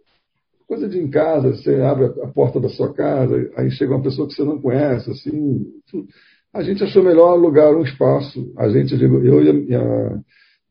coisa 0.67 0.87
de 0.87 0.99
em 0.99 1.09
casa, 1.09 1.53
você 1.53 1.81
abre 1.81 2.05
a 2.21 2.27
porta 2.27 2.59
da 2.59 2.69
sua 2.69 2.93
casa, 2.93 3.51
aí 3.57 3.69
chega 3.71 3.93
uma 3.93 4.03
pessoa 4.03 4.27
que 4.27 4.33
você 4.33 4.43
não 4.43 4.61
conhece, 4.61 5.09
assim. 5.11 5.65
A 6.53 6.63
gente 6.63 6.83
achou 6.83 7.03
melhor 7.03 7.31
alugar 7.31 7.75
um 7.75 7.83
espaço. 7.83 8.53
A 8.57 8.69
gente, 8.69 8.93
eu 8.93 9.43
e 9.43 9.49
a 9.49 9.53
minha, 9.53 10.23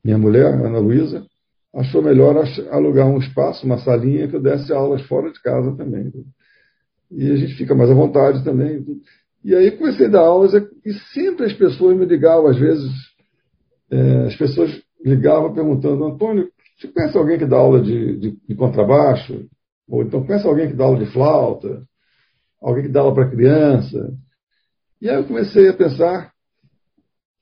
minha 0.05 0.19
mulher, 0.19 0.47
Ana 0.47 0.79
Luísa, 0.79 1.27
achou 1.75 2.03
melhor 2.03 2.37
alugar 2.71 3.07
um 3.07 3.19
espaço, 3.19 3.67
uma 3.67 3.79
salinha 3.79 4.29
que 4.29 4.37
eu 4.37 4.43
desse 4.43 4.73
aulas 4.73 5.03
fora 5.03 5.31
de 5.31 5.41
casa 5.43 5.77
também. 5.77 6.13
E 7.11 7.31
a 7.31 7.37
gente 7.37 7.55
fica 7.55 7.75
mais 7.75 7.91
à 7.91 7.95
vontade 7.95 8.45
também. 8.45 8.85
E 9.45 9.55
aí 9.55 9.73
comecei 9.73 10.07
a 10.07 10.11
dar 10.11 10.21
aulas 10.21 10.53
e 10.55 10.93
sempre 11.13 11.47
as 11.47 11.53
pessoas 11.53 11.97
me 11.97 12.07
ligavam, 12.07 12.47
às 12.47 12.59
vezes, 12.59 12.91
é, 13.91 14.27
as 14.27 14.37
pessoas 14.37 14.71
ligavam 15.05 15.53
perguntando, 15.53 16.05
Antônio, 16.05 16.49
você 16.79 16.89
conhece 16.89 17.17
alguém 17.17 17.39
que 17.39 17.47
dá 17.47 17.57
aula 17.57 17.81
de, 17.81 18.17
de, 18.19 18.39
de 18.49 18.55
contrabaixo? 18.55 19.47
Ou 19.89 20.03
então 20.03 20.25
conhece 20.25 20.47
alguém 20.47 20.69
que 20.69 20.75
dá 20.75 20.85
aula 20.85 21.05
de 21.05 21.13
flauta? 21.13 21.83
Alguém 22.61 22.85
que 22.85 22.89
dá 22.89 23.01
aula 23.01 23.15
para 23.15 23.31
criança? 23.31 24.15
E 25.01 25.09
aí 25.09 25.17
eu 25.17 25.25
comecei 25.25 25.69
a 25.69 25.75
pensar 25.75 26.33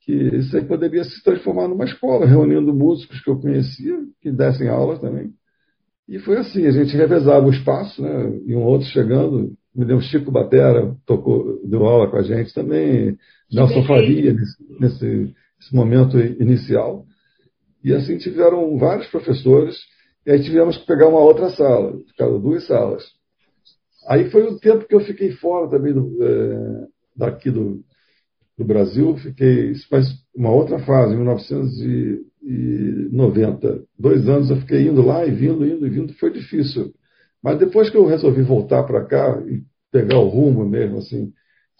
que 0.04 0.12
isso 0.12 0.56
aí 0.56 0.64
poderia 0.64 1.04
se 1.04 1.22
transformar 1.22 1.68
numa 1.68 1.84
escola, 1.84 2.26
reunindo 2.26 2.74
músicos 2.74 3.20
que 3.22 3.30
eu 3.30 3.40
conhecia, 3.40 3.96
que 4.20 4.30
dessem 4.32 4.68
aulas 4.68 5.00
também. 5.00 5.32
E 6.08 6.18
foi 6.18 6.38
assim, 6.38 6.66
a 6.66 6.72
gente 6.72 6.96
revezava 6.96 7.46
o 7.46 7.50
espaço, 7.50 8.02
né? 8.02 8.40
E 8.44 8.54
um 8.54 8.64
outro 8.64 8.86
chegando, 8.88 9.52
me 9.74 9.84
deu 9.84 10.00
Chico 10.00 10.30
Batera, 10.30 10.94
tocou, 11.06 11.60
deu 11.64 11.84
aula 11.86 12.10
com 12.10 12.16
a 12.16 12.22
gente 12.22 12.52
também, 12.52 13.16
Nelson 13.50 13.84
Faria, 13.84 14.34
nesse, 14.34 14.80
nesse, 14.80 15.06
nesse 15.06 15.74
momento 15.74 16.18
inicial. 16.18 17.04
E 17.84 17.94
assim 17.94 18.18
tiveram 18.18 18.76
vários 18.78 19.06
professores, 19.08 19.76
e 20.26 20.32
aí 20.32 20.42
tivemos 20.42 20.76
que 20.76 20.86
pegar 20.86 21.08
uma 21.08 21.20
outra 21.20 21.48
sala, 21.50 21.96
ficaram 22.08 22.40
duas 22.40 22.66
salas. 22.66 23.04
Aí 24.08 24.30
foi 24.30 24.42
o 24.42 24.58
tempo 24.58 24.86
que 24.86 24.94
eu 24.94 25.00
fiquei 25.00 25.30
fora 25.32 25.70
também 25.70 25.92
do, 25.92 26.18
é, 26.20 26.86
daqui 27.16 27.50
do, 27.50 27.84
do 28.56 28.64
Brasil, 28.64 29.16
fiquei, 29.16 29.72
mas 29.90 30.06
uma 30.34 30.50
outra 30.50 30.78
fase, 30.80 31.14
em 31.14 31.16
1990. 31.16 33.84
Dois 33.98 34.28
anos 34.28 34.50
eu 34.50 34.56
fiquei 34.58 34.88
indo 34.88 35.02
lá 35.02 35.26
e 35.26 35.30
vindo, 35.30 35.66
indo 35.66 35.86
e 35.86 35.90
vindo, 35.90 36.12
foi 36.14 36.32
difícil. 36.32 36.92
Mas 37.42 37.58
depois 37.58 37.90
que 37.90 37.96
eu 37.96 38.06
resolvi 38.06 38.42
voltar 38.42 38.84
para 38.84 39.04
cá 39.04 39.42
e 39.46 39.62
pegar 39.90 40.18
o 40.18 40.28
rumo 40.28 40.64
mesmo, 40.64 40.98
assim, 40.98 41.32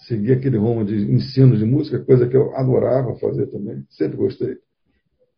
seguir 0.06 0.32
aquele 0.32 0.56
rumo 0.56 0.84
de 0.84 1.12
ensino 1.12 1.56
de 1.56 1.64
música, 1.64 2.00
coisa 2.00 2.26
que 2.26 2.36
eu 2.36 2.54
adorava 2.56 3.14
fazer 3.16 3.46
também, 3.46 3.84
sempre 3.90 4.16
gostei. 4.16 4.56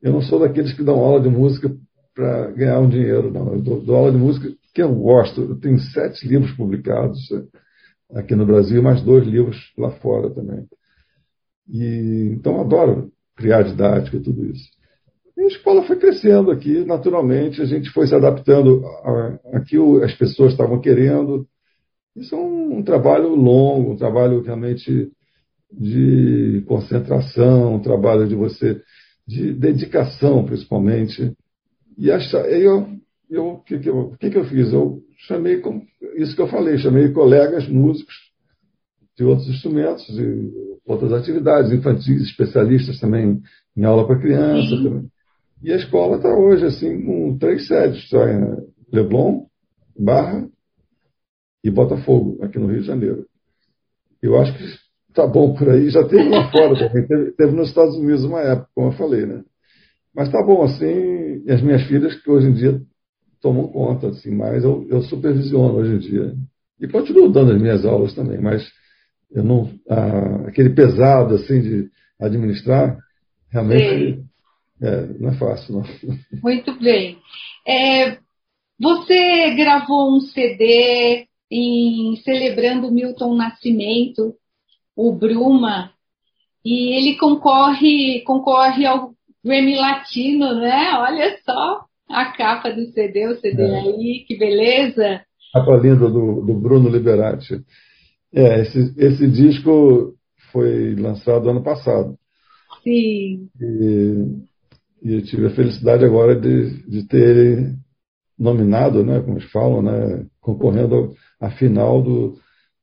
Eu 0.03 0.13
não 0.13 0.23
sou 0.23 0.39
daqueles 0.39 0.73
que 0.73 0.83
dão 0.83 0.97
aula 0.97 1.21
de 1.21 1.29
música 1.29 1.71
para 2.15 2.51
ganhar 2.53 2.79
um 2.79 2.89
dinheiro, 2.89 3.31
não. 3.31 3.55
Eu 3.55 3.61
dou, 3.61 3.81
dou, 3.81 3.97
aula 3.97 4.13
de 4.13 4.19
música 4.19 4.49
que 4.73 4.83
eu 4.83 4.95
gosto. 4.95 5.41
Eu 5.41 5.57
tenho 5.57 5.79
sete 5.79 6.27
livros 6.27 6.53
publicados 6.53 7.19
eh, 7.33 8.19
aqui 8.19 8.35
no 8.35 8.47
Brasil, 8.47 8.83
mais 8.83 9.03
dois 9.03 9.27
livros 9.27 9.73
lá 9.77 9.91
fora 9.93 10.31
também. 10.31 10.67
E, 11.69 12.31
então, 12.33 12.61
adoro 12.61 13.11
criar 13.37 13.63
didática 13.63 14.17
e 14.17 14.23
tudo 14.23 14.47
isso. 14.47 14.69
E 15.37 15.43
a 15.43 15.47
escola 15.47 15.83
foi 15.85 15.97
crescendo 15.97 16.51
aqui, 16.51 16.85
naturalmente, 16.85 17.61
a 17.61 17.65
gente 17.65 17.91
foi 17.91 18.07
se 18.07 18.15
adaptando 18.15 18.85
a, 18.87 19.61
que 19.67 19.77
as 20.03 20.15
pessoas 20.15 20.53
estavam 20.53 20.81
querendo. 20.81 21.47
Isso 22.15 22.35
é 22.35 22.39
um, 22.39 22.79
um 22.79 22.83
trabalho 22.83 23.35
longo, 23.35 23.93
um 23.93 23.97
trabalho 23.97 24.43
realmente 24.43 25.11
de 25.73 26.63
concentração, 26.69 27.75
um 27.75 27.83
trabalho 27.83 28.29
de 28.29 28.37
você, 28.37 28.81
de 29.27 29.53
dedicação, 29.53 30.45
principalmente. 30.45 31.33
E 31.99 32.13
achar, 32.13 32.49
eu, 32.49 32.87
eu, 33.29 33.63
que, 33.67 33.79
que, 33.81 33.89
eu, 33.89 34.15
que, 34.21 34.31
que 34.31 34.39
eu 34.39 34.45
fiz? 34.45 34.73
Eu 34.73 35.03
chamei, 35.27 35.61
isso 36.17 36.37
que 36.37 36.43
eu 36.43 36.49
falei, 36.49 36.79
chamei 36.79 37.11
colegas 37.11 37.69
músicos 37.69 38.15
de 39.17 39.25
outros 39.25 39.49
instrumentos, 39.49 40.07
outras 40.87 41.13
atividades 41.13 41.73
infantis, 41.73 42.23
especialistas 42.23 42.99
também 43.01 43.41
em 43.77 43.85
aula 43.85 44.07
para 44.07 44.21
criança. 44.21 44.77
Também. 44.77 45.09
E 45.63 45.73
a 45.73 45.77
escola 45.77 46.17
está 46.17 46.29
hoje 46.29 46.67
assim 46.67 47.05
com 47.05 47.39
três 47.39 47.67
sedes, 47.67 48.09
só 48.09 48.27
em 48.29 48.57
Leblon, 48.93 49.47
Barra 49.99 50.47
e 51.63 51.71
Botafogo, 51.71 52.39
aqui 52.43 52.59
no 52.59 52.67
Rio 52.67 52.81
de 52.81 52.87
Janeiro. 52.87 53.27
Eu 54.21 54.39
acho 54.39 54.57
que 54.57 54.65
está 55.09 55.27
bom 55.27 55.55
por 55.55 55.69
aí, 55.71 55.89
já 55.89 56.07
teve 56.07 56.29
lá 56.29 56.51
fora 56.51 56.75
também, 56.77 57.07
teve, 57.07 57.33
teve, 57.33 57.53
nos 57.53 57.69
Estados 57.69 57.97
Unidos 57.97 58.25
uma 58.25 58.41
época, 58.41 58.69
como 58.75 58.89
eu 58.89 58.93
falei, 58.93 59.25
né? 59.25 59.43
Mas 60.15 60.29
está 60.29 60.43
bom 60.43 60.63
assim, 60.63 61.43
e 61.45 61.51
as 61.51 61.63
minhas 61.63 61.83
filhas 61.85 62.15
que 62.21 62.31
hoje 62.31 62.49
em 62.49 62.53
dia 62.53 62.81
tomam 63.41 63.69
conta, 63.69 64.09
assim, 64.09 64.31
mas 64.31 64.65
eu, 64.65 64.87
eu 64.89 65.03
supervisiono 65.03 65.79
hoje 65.79 65.95
em 65.95 65.99
dia. 65.99 66.35
E 66.81 66.89
continuo 66.89 67.31
dando 67.31 67.53
as 67.53 67.61
minhas 67.61 67.85
aulas 67.85 68.15
também, 68.15 68.41
mas 68.41 68.63
eu 69.31 69.43
não, 69.43 69.71
ah, 69.89 70.49
aquele 70.49 70.71
pesado 70.71 71.35
assim 71.35 71.61
de 71.61 71.91
administrar, 72.21 72.99
realmente 73.51 74.25
é, 74.81 75.07
não 75.19 75.31
é 75.31 75.35
fácil. 75.35 75.75
Não. 75.75 75.83
Muito 76.43 76.79
bem. 76.79 77.19
É, 77.67 78.19
você 78.79 79.55
gravou 79.55 80.17
um 80.17 80.21
CD 80.21 81.27
em, 81.51 82.17
celebrando 82.25 82.89
o 82.89 82.93
Milton 82.93 83.35
Nascimento, 83.35 84.35
o 84.97 85.13
Bruma, 85.13 85.91
e 86.65 86.97
ele 86.97 87.17
concorre, 87.17 88.23
concorre 88.23 88.87
ao 88.87 89.13
Grammy 89.45 89.77
Latino, 89.77 90.55
né? 90.55 90.93
Olha 90.95 91.39
só 91.45 91.85
a 92.09 92.27
capa 92.33 92.71
do 92.71 92.87
CD, 92.93 93.27
o 93.27 93.37
CD 93.37 93.63
é. 93.63 93.81
aí, 93.81 94.25
que 94.27 94.37
beleza. 94.37 95.23
Capa 95.53 95.77
linda 95.77 96.09
do, 96.09 96.41
do 96.43 96.55
Bruno 96.55 96.89
Liberati. 96.89 97.63
É, 98.35 98.63
esse, 98.63 98.93
esse 98.99 99.29
disco 99.29 100.15
foi 100.51 100.95
lançado 100.97 101.49
ano 101.49 101.63
passado. 101.63 102.17
Sim. 102.83 103.49
E, 103.61 104.27
e 105.03 105.15
eu 105.15 105.23
tive 105.23 105.47
a 105.47 105.51
felicidade 105.51 106.05
agora 106.05 106.39
de, 106.39 106.83
de 106.89 107.07
ter 107.07 107.37
ele 107.37 107.77
nominado, 108.39 109.05
né, 109.05 109.21
como 109.21 109.39
eles 109.39 109.51
falam, 109.51 109.81
né, 109.81 110.27
concorrendo 110.41 111.15
à 111.41 111.51
final 111.51 112.03
do, 112.03 112.37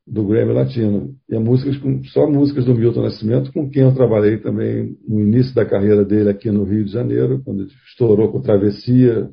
do 0.08 0.26
Grammy 0.26 0.54
Latino. 0.54 1.14
E 1.30 1.38
músicas 1.38 1.78
com, 1.78 2.02
só 2.06 2.30
músicas 2.30 2.66
do 2.66 2.74
Milton 2.74 3.04
Nascimento, 3.04 3.52
com 3.52 3.70
quem 3.70 3.84
eu 3.84 3.94
trabalhei 3.94 4.38
também 4.38 4.98
no 5.06 5.20
início 5.20 5.54
da 5.54 5.66
carreira 5.66 6.06
dele 6.06 6.30
aqui 6.30 6.50
no 6.50 6.64
Rio 6.64 6.86
de 6.86 6.92
Janeiro, 6.92 7.42
quando 7.44 7.64
ele 7.64 7.72
estourou 7.90 8.32
com 8.32 8.42
Travessia. 8.42 9.30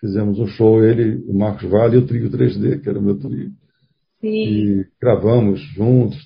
Fizemos 0.00 0.38
um 0.38 0.46
show, 0.46 0.82
ele, 0.82 1.22
o 1.26 1.36
Marcos 1.36 1.68
Vale 1.68 1.96
e 1.96 1.98
o 1.98 2.06
Trio 2.06 2.30
3D, 2.30 2.80
que 2.80 2.88
era 2.88 2.98
o 2.98 3.02
meu 3.02 3.18
trio. 3.18 3.50
Sim. 4.20 4.28
E 4.28 4.86
gravamos 5.00 5.60
juntos. 5.60 6.18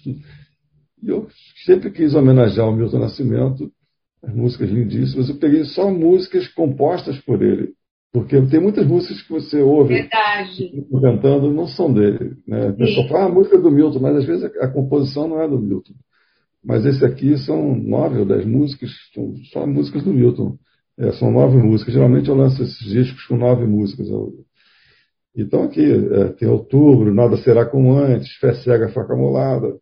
E 1.02 1.08
eu 1.08 1.28
sempre 1.64 1.90
quis 1.90 2.14
homenagear 2.14 2.68
o 2.68 2.72
Milton 2.72 2.98
Nascimento, 2.98 3.70
as 4.22 4.34
músicas 4.34 4.70
lindíssimas. 4.70 5.28
Eu 5.28 5.36
peguei 5.36 5.64
só 5.64 5.90
músicas 5.90 6.48
compostas 6.48 7.18
por 7.20 7.42
ele. 7.42 7.74
Porque 8.12 8.40
tem 8.42 8.60
muitas 8.60 8.86
músicas 8.86 9.22
que 9.22 9.32
você 9.32 9.62
ouve 9.62 9.94
Verdade. 9.94 10.86
cantando 11.00 11.50
não 11.50 11.66
são 11.66 11.92
dele. 11.92 12.36
Né? 12.46 12.68
A 12.68 12.72
pessoa 12.72 13.08
fala, 13.08 13.24
ah, 13.24 13.26
a 13.26 13.32
música 13.32 13.56
é 13.56 13.60
do 13.60 13.70
Milton, 13.70 14.00
mas 14.00 14.16
às 14.16 14.24
vezes 14.26 14.44
a, 14.44 14.64
a, 14.66 14.68
composição 14.68 15.26
não 15.26 15.40
é 15.40 15.48
do 15.48 15.58
Milton. 15.58 15.94
Mas 16.62 16.84
esse 16.84 17.02
aqui 17.04 17.38
são 17.38 17.74
nove 17.74 18.18
ou 18.18 18.26
dez 18.26 18.44
músicas, 18.44 18.90
são 19.14 19.34
só 19.50 19.66
músicas 19.66 20.04
do 20.04 20.12
Milton. 20.12 20.58
É, 20.98 21.10
são 21.12 21.30
nove 21.32 21.56
músicas. 21.56 21.94
Geralmente 21.94 22.28
eu 22.28 22.34
lanço 22.34 22.62
esses 22.62 22.86
discos 22.86 23.24
com 23.24 23.36
nove 23.36 23.64
músicas. 23.64 24.06
Eu, 24.08 24.34
então 25.36 25.62
aqui 25.64 25.82
é, 25.82 26.28
tem 26.32 26.48
outubro, 26.48 27.14
nada 27.14 27.36
será 27.38 27.64
como 27.64 27.94
antes, 27.94 28.36
fé 28.36 28.54
cega, 28.54 28.88
faca 28.90 29.16
molada, 29.16 29.78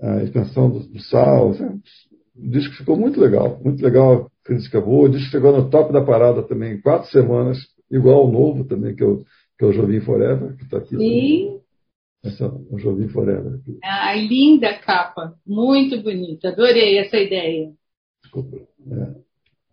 a 0.00 0.22
extensão 0.22 0.70
do, 0.70 0.80
do 0.80 1.00
sal. 1.00 1.50
Assim, 1.50 1.80
o 2.36 2.50
disco 2.50 2.74
ficou 2.76 2.96
muito 2.96 3.20
legal, 3.20 3.60
muito 3.62 3.82
legal, 3.82 4.30
crítica 4.44 4.80
boa. 4.80 5.08
O 5.08 5.08
disco 5.10 5.30
chegou 5.30 5.52
no 5.52 5.68
top 5.68 5.92
da 5.92 6.04
parada 6.04 6.42
também 6.42 6.74
em 6.74 6.80
quatro 6.80 7.10
semanas, 7.10 7.58
igual 7.90 8.18
ao 8.18 8.30
novo 8.30 8.64
também, 8.64 8.94
que, 8.94 9.02
eu, 9.02 9.24
que 9.58 9.64
é 9.64 9.68
o 9.68 9.72
Jovim 9.72 10.00
Forever, 10.00 10.56
que 10.56 10.64
está 10.64 10.78
aqui. 10.78 10.96
Sim. 10.96 11.60
Essa, 12.24 12.48
o 12.48 12.78
Jovim 12.78 13.08
Forever. 13.08 13.54
Aqui. 13.54 13.78
Ah, 13.82 14.14
linda 14.14 14.74
capa, 14.78 15.34
muito 15.46 16.02
bonita, 16.02 16.48
adorei 16.48 16.98
essa 16.98 17.16
ideia. 17.16 17.72
Desculpa. 18.22 18.56
É. 18.90 19.28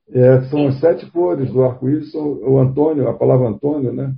É, 0.07 0.41
são 0.49 0.67
as 0.67 0.79
sete 0.79 1.09
cores 1.09 1.51
do 1.51 1.63
arco-íris, 1.63 2.13
o 2.13 2.59
Antônio, 2.59 3.07
a 3.07 3.13
palavra 3.17 3.47
Antônio, 3.47 3.91
né? 3.91 4.13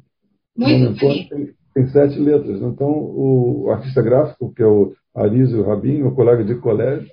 Muito 0.58 1.00
bem. 1.00 1.28
Tem, 1.30 1.54
tem, 1.74 1.88
sete 1.88 2.20
letras. 2.20 2.62
Então, 2.62 2.90
o 2.90 3.70
artista 3.70 4.02
gráfico, 4.02 4.54
que 4.54 4.64
é 4.64 4.66
o 4.66 4.94
Arísio 5.16 5.64
Rabin, 5.64 6.00
meu 6.00 6.12
colega 6.12 6.44
de 6.44 6.56
colégio. 6.56 7.10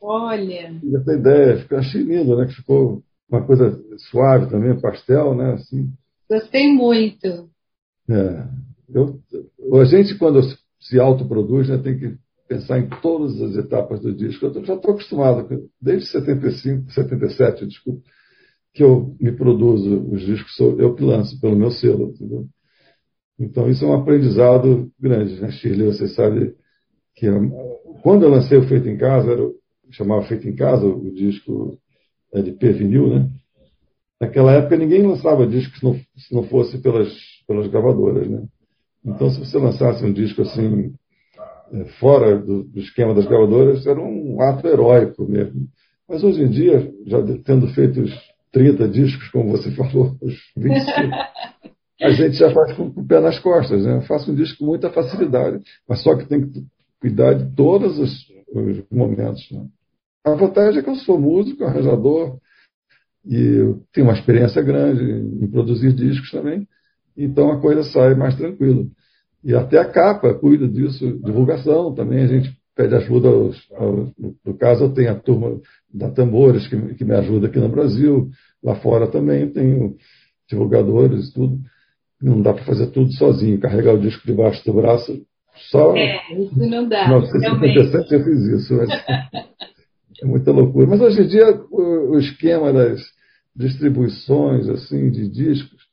Olha. 0.00 0.74
Essa 0.94 1.12
ideia, 1.14 1.66
achei 1.72 2.02
lindo, 2.02 2.36
né? 2.36 2.46
Que 2.46 2.54
ficou 2.54 3.02
uma 3.28 3.44
coisa 3.44 3.80
suave 4.10 4.48
também, 4.50 4.80
pastel, 4.80 5.34
né? 5.34 5.54
Assim. 5.54 5.90
Gostei 6.30 6.72
muito. 6.72 7.48
É. 8.08 8.46
Eu, 8.92 9.18
a 9.80 9.84
gente, 9.84 10.16
quando 10.16 10.40
se 10.80 10.98
autoproduz, 10.98 11.68
né, 11.68 11.78
tem 11.78 11.98
que 11.98 12.16
pensar 12.48 12.78
em 12.78 12.88
todas 13.02 13.40
as 13.42 13.56
etapas 13.56 14.00
do 14.00 14.14
disco. 14.14 14.46
Eu 14.46 14.64
já 14.64 14.74
estou 14.74 14.92
acostumado, 14.92 15.68
desde 15.80 16.08
75, 16.08 16.90
77, 16.90 17.66
desculpa, 17.66 18.00
que 18.72 18.82
eu 18.82 19.14
me 19.20 19.32
produzo 19.32 20.00
os 20.10 20.22
discos, 20.22 20.58
eu 20.58 20.94
que 20.94 21.04
lanço 21.04 21.38
pelo 21.40 21.56
meu 21.56 21.70
selo, 21.70 22.10
entendeu? 22.10 22.46
Então 23.38 23.68
isso 23.70 23.84
é 23.84 23.88
um 23.88 23.94
aprendizado 23.94 24.90
grande, 24.98 25.40
né, 25.40 25.50
Shirley? 25.50 25.86
Você 25.86 26.08
sabe 26.08 26.54
que 27.14 27.26
quando 28.02 28.24
eu 28.24 28.30
lancei 28.30 28.58
o 28.58 28.66
Feito 28.66 28.88
em 28.88 28.96
Casa, 28.96 29.32
era, 29.32 29.42
chamava 29.90 30.22
Feito 30.22 30.48
em 30.48 30.54
Casa, 30.54 30.86
o 30.86 31.10
disco 31.12 31.78
LP 32.32 32.72
vinil, 32.72 33.08
né? 33.08 33.30
Naquela 34.20 34.52
época 34.52 34.76
ninguém 34.76 35.06
lançava 35.06 35.46
disco 35.46 35.76
se 35.78 35.84
não, 35.84 35.94
se 35.94 36.34
não 36.34 36.42
fosse 36.44 36.78
pelas, 36.78 37.12
pelas 37.46 37.68
gravadoras, 37.68 38.28
né? 38.28 38.42
Então 39.04 39.30
se 39.30 39.38
você 39.38 39.56
lançasse 39.56 40.04
um 40.04 40.12
disco 40.12 40.42
assim 40.42 40.92
é, 41.72 41.84
fora 42.00 42.36
do, 42.36 42.64
do, 42.64 42.80
esquema 42.80 43.14
das 43.14 43.26
gravadoras, 43.26 43.86
era 43.86 44.00
um 44.00 44.40
ato 44.40 44.66
heróico 44.66 45.24
mesmo. 45.28 45.68
Mas 46.08 46.24
hoje 46.24 46.42
em 46.42 46.48
dia, 46.48 46.92
já 47.06 47.18
tendo 47.44 47.68
feito 47.68 48.00
os 48.00 48.12
30 48.50 48.88
discos, 48.88 49.28
como 49.28 49.50
você 49.50 49.70
falou, 49.76 50.16
os 50.20 50.34
25, 50.56 50.96
a 52.00 52.10
gente 52.10 52.36
já 52.36 52.50
faz 52.52 52.74
com, 52.74 52.84
o 52.84 53.06
pé 53.06 53.20
nas 53.20 53.38
costas. 53.38 53.84
Né? 53.84 53.96
Eu 53.96 54.02
faço 54.02 54.30
um 54.30 54.34
disco 54.34 54.58
com 54.58 54.66
muita 54.66 54.90
facilidade, 54.90 55.62
mas 55.88 56.02
só 56.02 56.14
que 56.16 56.26
tem 56.26 56.48
que 56.48 56.64
cuidar 57.00 57.34
de 57.34 57.54
todos 57.54 57.98
os, 57.98 58.12
os 58.52 58.82
momentos. 58.90 59.50
Né? 59.50 59.66
A 60.24 60.34
vantagem 60.34 60.80
é 60.80 60.82
que 60.82 60.90
eu 60.90 60.96
sou 60.96 61.18
músico, 61.18 61.64
arranjador, 61.64 62.38
e 63.24 63.74
tenho 63.92 64.06
uma 64.06 64.14
experiência 64.14 64.62
grande 64.62 65.04
em 65.04 65.46
produzir 65.48 65.92
discos 65.92 66.30
também, 66.30 66.66
então 67.16 67.50
a 67.50 67.60
coisa 67.60 67.82
sai 67.82 68.14
mais 68.14 68.36
tranquila. 68.36 68.86
E 69.44 69.54
até 69.54 69.78
a 69.78 69.84
capa 69.84 70.34
cuida 70.34 70.66
disso, 70.66 71.18
divulgação 71.22 71.94
também, 71.94 72.24
a 72.24 72.26
gente 72.26 72.56
pede 72.74 72.94
ajuda 72.94 73.28
aos, 73.28 73.72
aos, 73.72 74.10
no 74.44 74.54
caso 74.54 74.84
eu 74.84 74.94
tenho 74.94 75.10
a 75.10 75.14
turma 75.14 75.60
da 75.92 76.10
Tambores 76.10 76.66
que, 76.68 76.94
que 76.94 77.04
me 77.04 77.14
ajuda 77.14 77.48
aqui 77.48 77.58
no 77.58 77.68
Brasil, 77.68 78.30
lá 78.62 78.76
fora 78.76 79.06
também 79.08 79.50
tenho 79.50 79.96
divulgadores 80.48 81.28
e 81.28 81.34
tudo. 81.34 81.58
Não 82.20 82.42
dá 82.42 82.52
para 82.52 82.64
fazer 82.64 82.88
tudo 82.88 83.12
sozinho, 83.12 83.60
carregar 83.60 83.94
o 83.94 84.00
disco 84.00 84.26
debaixo 84.26 84.64
do 84.64 84.72
braço 84.72 85.24
só. 85.70 85.96
É, 85.96 86.32
isso 86.32 86.58
não 86.58 86.88
dá. 86.88 87.04
Em 87.04 87.08
1957 87.08 88.14
eu 88.14 88.24
fiz 88.24 88.40
isso. 88.40 88.74
Mas 88.74 88.90
é 90.22 90.26
muita 90.26 90.50
loucura. 90.50 90.86
Mas 90.86 91.00
hoje 91.00 91.22
em 91.22 91.28
dia 91.28 91.60
o, 91.70 92.12
o 92.12 92.18
esquema 92.18 92.72
das 92.72 93.00
distribuições 93.54 94.68
assim 94.68 95.10
de 95.10 95.28
discos 95.28 95.88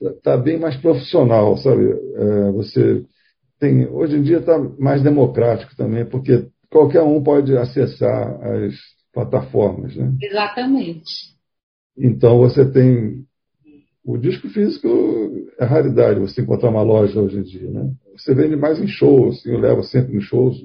está 0.00 0.36
bem 0.36 0.58
mais 0.58 0.76
profissional, 0.76 1.56
sabe? 1.58 1.90
É, 1.90 2.52
você 2.52 3.04
tem 3.58 3.86
hoje 3.88 4.16
em 4.16 4.22
dia 4.22 4.38
está 4.38 4.58
mais 4.78 5.02
democrático 5.02 5.76
também, 5.76 6.06
porque 6.06 6.46
qualquer 6.70 7.02
um 7.02 7.22
pode 7.22 7.56
acessar 7.56 8.40
as 8.42 8.74
plataformas, 9.12 9.94
né? 9.94 10.12
Exatamente. 10.22 11.34
Então 11.96 12.38
você 12.38 12.64
tem 12.70 13.26
o 14.04 14.16
disco 14.16 14.48
físico 14.48 14.88
é 15.58 15.64
raridade 15.64 16.20
você 16.20 16.40
encontrar 16.40 16.70
uma 16.70 16.82
loja 16.82 17.20
hoje 17.20 17.38
em 17.38 17.42
dia, 17.42 17.70
né? 17.70 17.90
Você 18.16 18.34
vende 18.34 18.56
mais 18.56 18.80
em 18.80 18.86
shows, 18.86 19.38
assim, 19.38 19.50
eu 19.50 19.58
levo 19.58 19.82
sempre 19.82 20.14
nos 20.14 20.24
shows, 20.24 20.56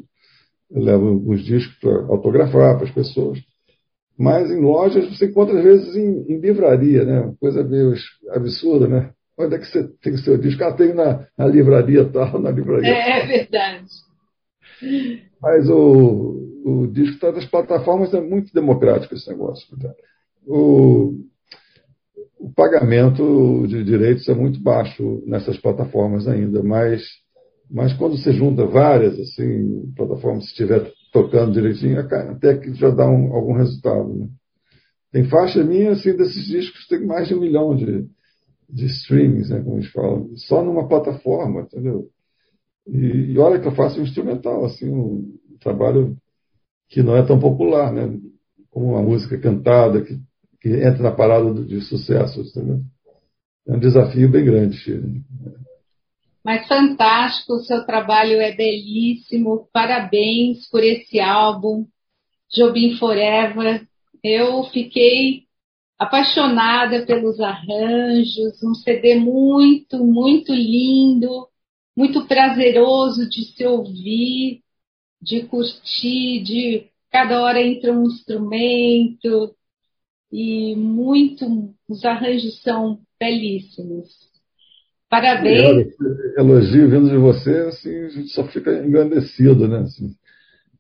eu 0.71 0.81
levo 0.81 1.23
os 1.29 1.43
discos 1.43 1.75
para 1.79 2.05
autografar 2.07 2.75
para 2.77 2.85
as 2.85 2.93
pessoas. 2.93 3.39
Mas 4.17 4.49
em 4.49 4.61
lojas 4.61 5.09
você 5.09 5.25
encontra 5.25 5.57
às 5.57 5.63
vezes 5.63 5.95
em, 5.95 6.25
em 6.31 6.39
livraria, 6.39 7.03
né? 7.03 7.33
Coisa 7.39 7.63
meio 7.63 7.93
absurda, 8.29 8.87
né? 8.87 9.11
Onde 9.37 9.55
é 9.55 9.59
que 9.59 9.65
você 9.65 9.85
tem 10.01 10.13
o 10.13 10.17
seu 10.17 10.37
disco? 10.37 10.63
Ah, 10.63 10.73
tem 10.73 10.93
na, 10.93 11.27
na 11.37 11.45
livraria 11.45 12.05
tal, 12.05 12.39
na 12.39 12.51
livraria. 12.51 12.93
É, 12.93 13.19
é 13.19 13.27
verdade. 13.27 13.85
Mas 15.41 15.69
o, 15.69 16.63
o 16.65 16.87
disco 16.87 17.15
está 17.15 17.31
nas 17.33 17.45
plataformas, 17.45 18.13
é 18.13 18.21
muito 18.21 18.53
democrático 18.53 19.13
esse 19.13 19.29
negócio. 19.29 19.67
O, 20.47 21.25
o 22.37 22.51
pagamento 22.53 23.65
de 23.67 23.83
direitos 23.83 24.27
é 24.27 24.33
muito 24.33 24.61
baixo 24.61 25.23
nessas 25.25 25.57
plataformas 25.57 26.27
ainda, 26.27 26.61
mas, 26.61 27.01
mas 27.69 27.93
quando 27.93 28.17
você 28.17 28.33
junta 28.33 28.65
várias 28.65 29.19
assim, 29.19 29.91
plataformas, 29.95 30.45
se 30.45 30.51
estiver 30.51 30.91
tocando 31.11 31.53
direitinho, 31.53 31.99
até 31.99 32.57
que 32.57 32.73
já 32.73 32.89
dá 32.89 33.09
um, 33.09 33.33
algum 33.33 33.53
resultado. 33.53 34.13
Né? 34.13 34.27
Tem 35.11 35.23
faixa 35.25 35.63
minha, 35.63 35.91
assim, 35.91 36.15
desses 36.15 36.45
discos, 36.45 36.87
tem 36.87 37.05
mais 37.05 37.27
de 37.27 37.35
um 37.35 37.39
milhão 37.39 37.75
de, 37.75 38.05
de 38.69 38.85
streamings, 38.87 39.49
né, 39.49 39.61
como 39.61 39.77
eles 39.77 39.91
falam, 39.91 40.29
só 40.35 40.61
numa 40.61 40.87
plataforma, 40.87 41.61
entendeu? 41.61 42.09
E, 42.87 43.31
e 43.31 43.39
olha 43.39 43.59
que 43.59 43.67
eu 43.67 43.75
faço 43.75 43.99
um 43.99 44.03
instrumental, 44.03 44.65
assim, 44.65 44.89
um 44.89 45.33
trabalho 45.59 46.17
que 46.89 47.01
não 47.01 47.15
é 47.15 47.25
tão 47.25 47.39
popular, 47.39 47.91
né? 47.91 48.19
Como 48.69 48.87
uma 48.89 49.01
música 49.01 49.37
cantada 49.37 50.01
que, 50.01 50.19
que 50.65 50.69
entra 50.69 51.03
na 51.03 51.11
parada 51.11 51.53
de 51.63 51.79
sucesso, 51.81 52.41
entendeu? 52.41 52.81
É 53.67 53.73
um 53.75 53.79
desafio 53.79 54.27
bem 54.31 54.43
grande, 54.43 54.75
Chile. 54.75 55.21
Mas 56.43 56.67
fantástico, 56.67 57.53
o 57.53 57.59
seu 57.59 57.85
trabalho 57.85 58.41
é 58.41 58.51
belíssimo. 58.51 59.69
Parabéns 59.71 60.67
por 60.71 60.83
esse 60.83 61.19
álbum, 61.19 61.85
Jobim 62.51 62.95
Forever. 62.97 63.87
Eu 64.23 64.63
fiquei 64.63 65.43
apaixonada 65.99 67.05
pelos 67.05 67.39
arranjos, 67.39 68.63
um 68.63 68.73
CD 68.73 69.19
muito, 69.19 70.03
muito 70.03 70.51
lindo, 70.51 71.47
muito 71.95 72.25
prazeroso 72.25 73.29
de 73.29 73.45
se 73.53 73.63
ouvir, 73.67 74.61
de 75.21 75.43
curtir, 75.43 76.41
de 76.41 76.87
cada 77.11 77.39
hora 77.43 77.61
entra 77.61 77.93
um 77.93 78.07
instrumento 78.07 79.55
e 80.37 80.75
muito, 80.75 81.45
os 81.87 82.03
arranjos 82.03 82.61
são 82.61 82.99
belíssimos. 83.17 84.09
Parabéns. 85.09 85.87
Elogio 86.37 86.89
vindo 86.89 87.09
de 87.09 87.15
você, 87.15 87.51
assim, 87.69 87.95
a 87.99 88.09
gente 88.09 88.27
só 88.33 88.43
fica 88.43 88.85
engrandecido, 88.85 89.65
né? 89.65 89.77
Assim, 89.79 90.13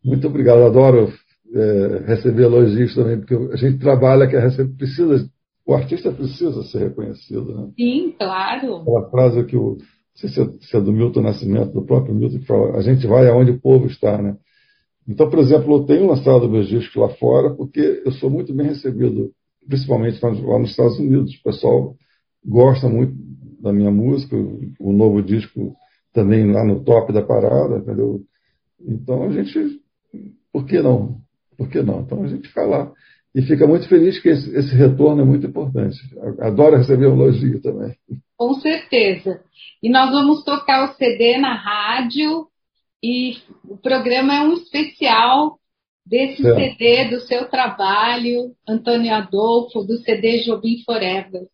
muito 0.03 0.27
obrigado, 0.27 0.63
adoro 0.63 1.09
é, 1.53 2.03
receber 2.05 2.43
elogios 2.43 2.93
também, 2.95 3.17
porque 3.17 3.33
a 3.33 3.55
gente 3.55 3.77
trabalha 3.79 4.27
que 4.27 4.35
recebe, 4.35 4.73
precisa, 4.75 5.25
o 5.65 5.73
artista 5.73 6.11
precisa 6.11 6.61
ser 6.63 6.89
reconhecido. 6.89 7.55
Né? 7.55 7.69
Sim, 7.77 8.13
claro. 8.19 8.81
Aquela 8.81 9.09
frase 9.09 9.45
que 9.45 9.55
o, 9.55 9.77
não 9.77 9.77
sei 10.15 10.29
se 10.31 10.41
é, 10.41 10.45
se 10.59 10.75
é 10.75 10.81
do 10.81 10.91
Milton 10.91 11.21
Nascimento, 11.21 11.71
do 11.71 11.85
próprio 11.85 12.13
Milton, 12.13 12.39
que 12.39 12.45
fala, 12.45 12.75
a 12.77 12.81
gente 12.81 13.07
vai 13.07 13.29
aonde 13.29 13.51
o 13.51 13.61
povo 13.61 13.87
está, 13.87 14.21
né? 14.21 14.35
Então, 15.07 15.29
por 15.29 15.39
exemplo, 15.39 15.77
eu 15.77 15.85
tenho 15.85 16.07
lançado 16.07 16.49
meus 16.49 16.67
discos 16.67 16.95
lá 16.95 17.07
fora 17.07 17.51
porque 17.55 18.01
eu 18.05 18.11
sou 18.11 18.29
muito 18.29 18.53
bem 18.53 18.67
recebido, 18.67 19.31
principalmente 19.67 20.19
lá 20.21 20.59
nos 20.59 20.71
Estados 20.71 20.99
Unidos. 20.99 21.35
O 21.35 21.43
pessoal 21.43 21.95
gosta 22.45 22.87
muito 22.87 23.13
da 23.59 23.73
minha 23.73 23.91
música, 23.91 24.35
o 24.79 24.91
novo 24.91 25.21
disco 25.21 25.75
também 26.13 26.51
lá 26.51 26.63
no 26.63 26.83
top 26.83 27.11
da 27.11 27.21
parada, 27.21 27.77
entendeu? 27.77 28.21
Então 28.79 29.23
a 29.23 29.31
gente, 29.31 29.81
por 30.51 30.65
que 30.65 30.81
não? 30.81 31.17
Por 31.57 31.69
que 31.69 31.81
não? 31.81 32.01
Então 32.01 32.23
a 32.23 32.27
gente 32.27 32.51
vai 32.53 32.67
lá. 32.67 32.91
E 33.33 33.41
fica 33.41 33.67
muito 33.67 33.87
feliz 33.89 34.17
que 34.19 34.29
esse, 34.29 34.49
esse 34.55 34.73
retorno 34.73 35.21
é 35.21 35.25
muito 35.25 35.45
importante. 35.45 35.97
Adoro 36.39 36.77
receber 36.77 37.07
um 37.07 37.21
elogio 37.21 37.61
também. 37.61 37.93
Com 38.37 38.53
certeza. 38.55 39.41
E 39.83 39.89
nós 39.89 40.09
vamos 40.09 40.43
tocar 40.45 40.89
o 40.89 40.93
CD 40.95 41.37
na 41.37 41.53
rádio 41.53 42.47
e 43.03 43.37
o 43.67 43.77
programa 43.77 44.35
é 44.35 44.41
um 44.41 44.53
especial 44.53 45.59
desse 46.05 46.45
é. 46.47 46.55
CD 46.55 47.09
do 47.09 47.21
seu 47.21 47.49
trabalho, 47.49 48.55
Antônio 48.67 49.13
Adolfo, 49.13 49.83
do 49.83 49.97
CD 49.97 50.43
Jobim 50.43 50.83
Forever. 50.85 51.47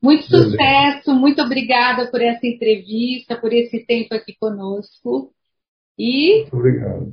Muito 0.00 0.24
sucesso, 0.24 1.12
muito 1.14 1.42
obrigada 1.42 2.08
por 2.10 2.22
essa 2.22 2.46
entrevista, 2.46 3.36
por 3.36 3.52
esse 3.52 3.84
tempo 3.84 4.14
aqui 4.14 4.36
conosco. 4.38 5.32
E 5.98 6.42
muito 6.42 6.56
obrigado 6.56 7.12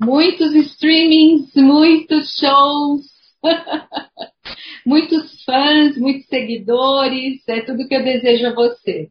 muitos 0.00 0.54
streamings, 0.54 1.54
muitos 1.56 2.34
shows, 2.38 3.06
muitos 4.86 5.44
fãs, 5.44 5.96
muitos 5.98 6.26
seguidores. 6.26 7.46
É 7.48 7.60
tudo 7.60 7.86
que 7.86 7.94
eu 7.94 8.02
desejo 8.02 8.46
a 8.46 8.54
você. 8.54 9.10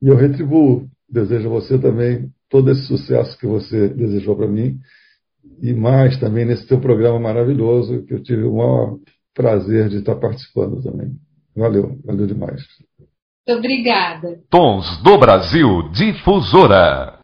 E 0.00 0.08
eu 0.08 0.16
retribuo, 0.16 0.88
desejo 1.08 1.48
a 1.48 1.52
você 1.52 1.78
também 1.78 2.30
todo 2.48 2.70
esse 2.70 2.86
sucesso 2.86 3.38
que 3.38 3.46
você 3.46 3.88
desejou 3.88 4.34
para 4.34 4.48
mim 4.48 4.78
e 5.60 5.72
mais 5.72 6.18
também 6.18 6.44
nesse 6.44 6.66
teu 6.66 6.80
programa 6.80 7.18
maravilhoso 7.18 8.04
que 8.04 8.14
eu 8.14 8.22
tive 8.22 8.44
o 8.44 8.56
maior 8.56 8.96
prazer 9.34 9.88
de 9.88 9.98
estar 9.98 10.16
participando 10.16 10.82
também. 10.82 11.12
Valeu, 11.56 11.98
valeu 12.04 12.26
demais. 12.26 12.62
Muito 13.46 13.58
obrigada. 13.58 14.40
Tons 14.50 15.02
do 15.02 15.18
Brasil 15.18 15.90
Difusora. 15.90 17.18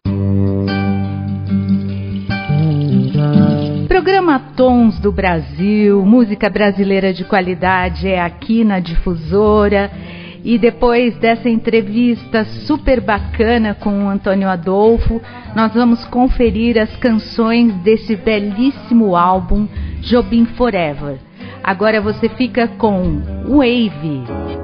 Programa 3.88 4.38
Tons 4.56 4.98
do 4.98 5.12
Brasil, 5.12 6.04
música 6.04 6.50
brasileira 6.50 7.12
de 7.12 7.24
qualidade 7.24 8.08
é 8.08 8.20
aqui 8.20 8.64
na 8.64 8.80
Difusora. 8.80 9.90
E 10.44 10.58
depois 10.58 11.16
dessa 11.16 11.48
entrevista 11.48 12.44
super 12.44 13.00
bacana 13.00 13.74
com 13.74 14.04
o 14.04 14.08
Antônio 14.10 14.46
Adolfo, 14.46 15.22
nós 15.56 15.72
vamos 15.72 16.04
conferir 16.04 16.76
as 16.78 16.94
canções 16.96 17.74
desse 17.76 18.14
belíssimo 18.14 19.16
álbum 19.16 19.66
Jobim 20.02 20.44
Forever. 20.44 21.18
Agora 21.62 21.98
você 21.98 22.28
fica 22.28 22.68
com 22.68 23.22
Wave. 23.48 24.63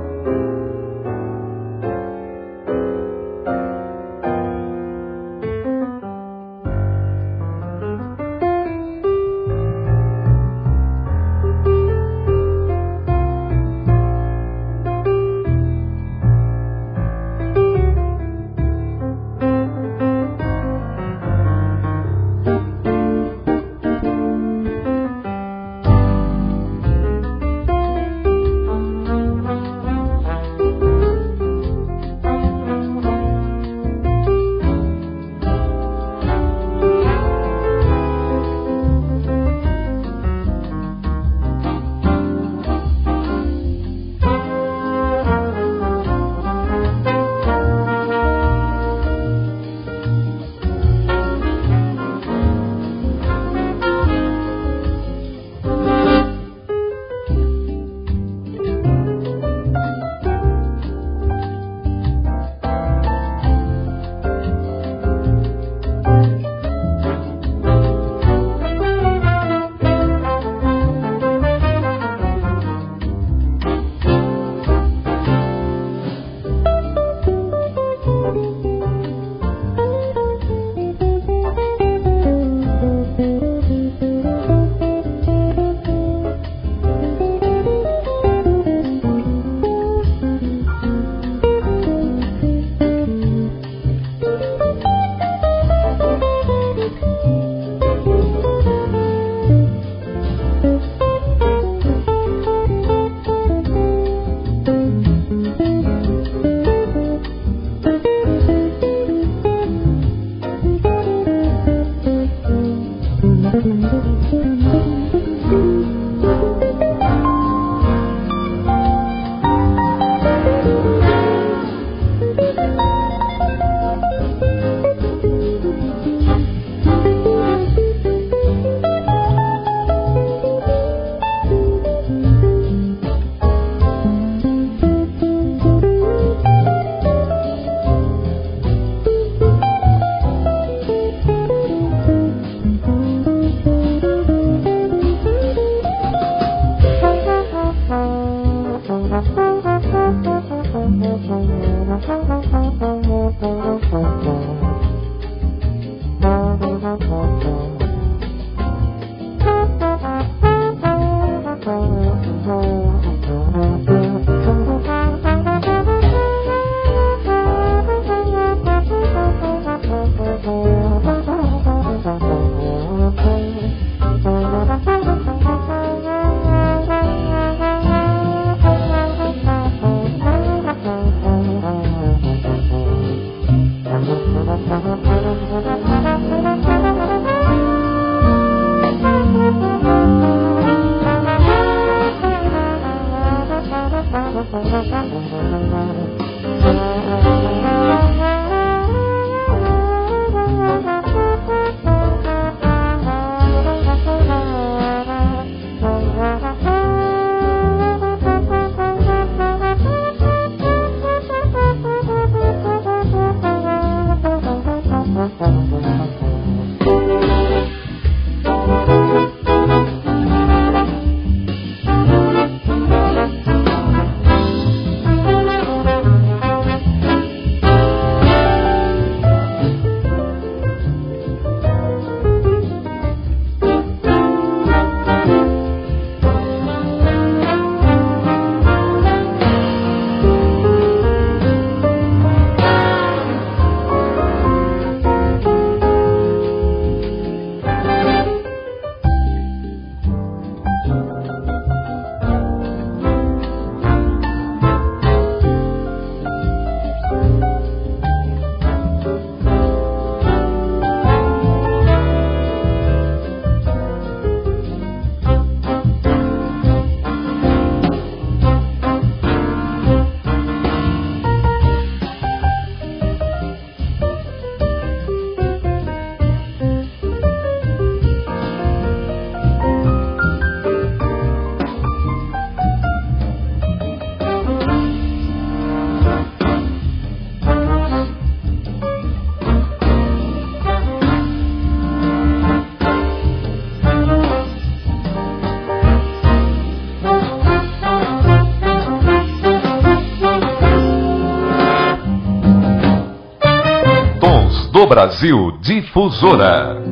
Brasil 305.20 305.52
Difusora. 305.60 306.89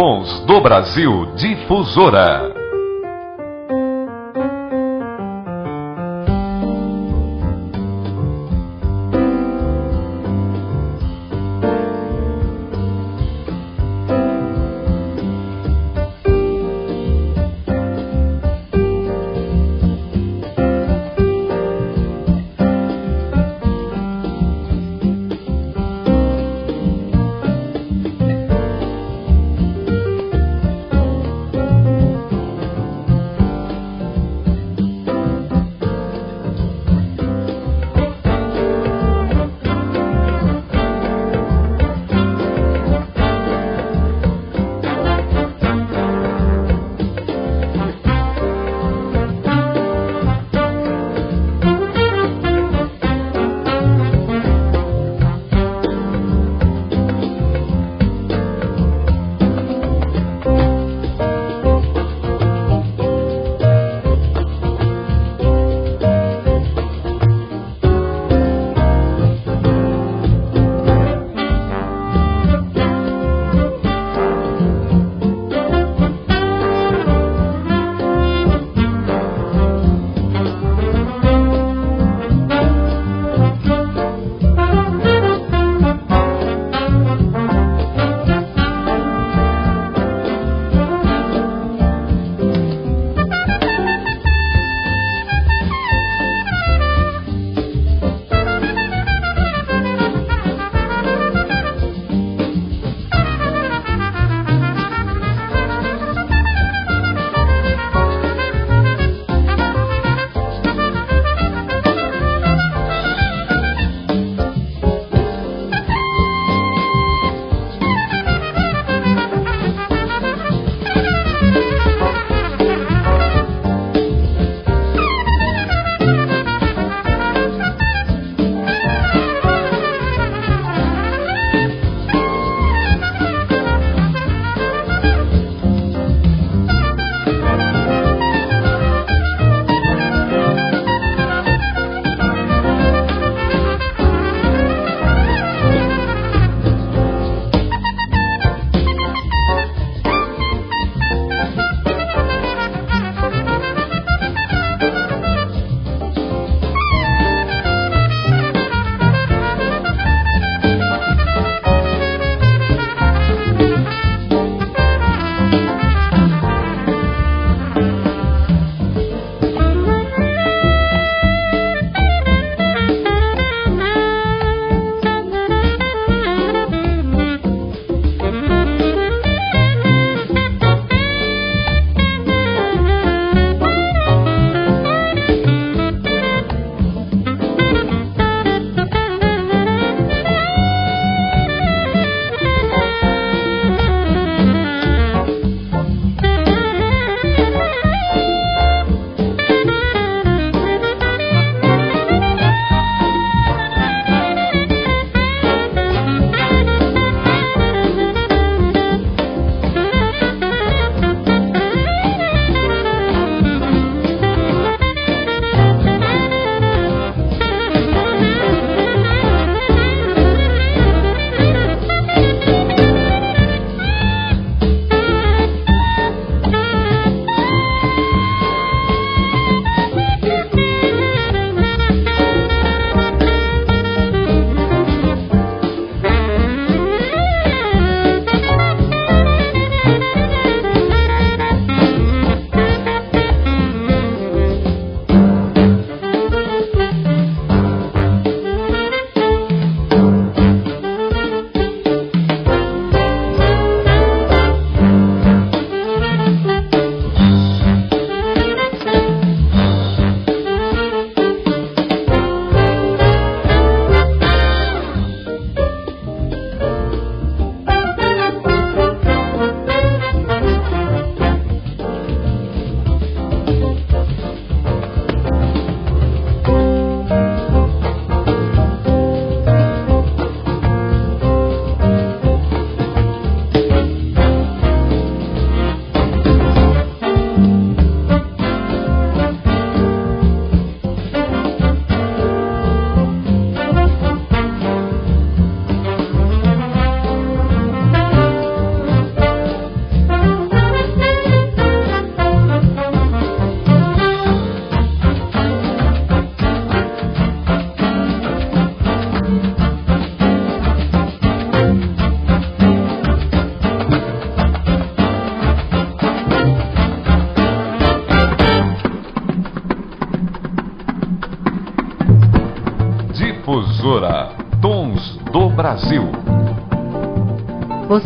Tons 0.00 0.40
do 0.46 0.62
Brasil 0.62 1.26
Difusora. 1.36 2.59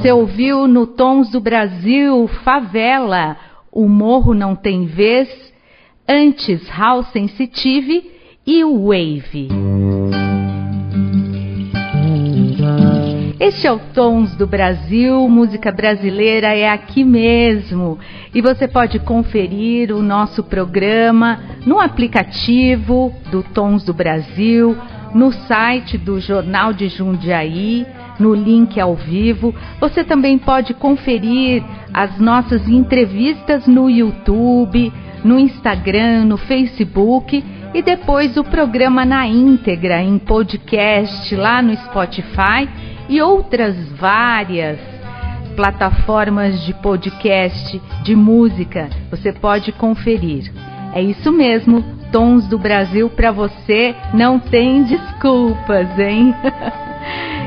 Você 0.05 0.13
ouviu 0.13 0.69
no 0.69 0.87
Tons 0.87 1.31
do 1.31 1.41
Brasil 1.41 2.29
Favela, 2.45 3.39
O 3.73 3.89
Morro 3.89 4.35
Não 4.35 4.55
Tem 4.55 4.85
Vez, 4.85 5.31
antes 6.07 6.61
How 6.79 7.05
Sensitive 7.05 8.13
e 8.47 8.63
Wave. 8.63 9.49
Este 13.41 13.67
é 13.67 13.73
o 13.73 13.79
Tons 13.79 14.37
do 14.37 14.47
Brasil, 14.47 15.27
música 15.27 15.73
brasileira 15.73 16.55
é 16.55 16.69
aqui 16.69 17.03
mesmo. 17.03 17.99
E 18.35 18.43
você 18.43 18.69
pode 18.69 18.99
conferir 18.99 19.91
o 19.91 20.03
nosso 20.03 20.45
programa 20.45 21.41
no 21.65 21.81
aplicativo 21.81 23.11
do 23.31 23.43
Tons 23.43 23.83
do 23.83 23.95
Brasil, 23.95 24.77
no 25.15 25.33
site 25.33 25.97
do 25.97 26.21
Jornal 26.21 26.75
de 26.75 26.89
Jundiaí, 26.91 27.87
no 28.19 28.35
link 28.35 28.81
ao 28.81 28.95
vivo. 28.95 29.55
Você 29.81 30.05
também 30.05 30.39
pode 30.39 30.75
conferir 30.75 31.62
as 31.93 32.19
nossas 32.19 32.69
entrevistas 32.69 33.67
no 33.67 33.89
YouTube, 33.91 34.93
no 35.25 35.39
Instagram, 35.39 36.25
no 36.25 36.37
Facebook 36.37 37.43
e 37.73 37.83
depois 37.83 38.37
o 38.37 38.45
programa 38.45 39.05
na 39.05 39.27
íntegra 39.27 40.01
em 40.01 40.19
podcast 40.19 41.35
lá 41.35 41.61
no 41.61 41.75
Spotify 41.77 42.69
e 43.09 43.21
outras 43.21 43.77
várias 43.93 44.79
plataformas 45.57 46.61
de 46.65 46.75
podcast 46.75 47.81
de 48.03 48.15
música. 48.15 48.89
Você 49.11 49.33
pode 49.33 49.73
conferir. 49.73 50.53
É 50.93 51.03
isso 51.03 51.33
mesmo, 51.33 51.83
Tons 52.12 52.47
do 52.47 52.57
Brasil 52.57 53.11
para 53.11 53.33
você 53.33 53.93
não 54.12 54.39
tem 54.39 54.85
desculpas, 54.85 55.99
hein? 55.99 56.33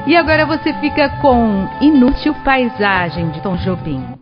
e 0.07 0.15
agora 0.15 0.45
você 0.45 0.73
fica 0.75 1.09
com 1.21 1.67
Inútil 1.81 2.33
Paisagem 2.45 3.29
de 3.29 3.41
Tom 3.41 3.57
Jobim. 3.57 4.16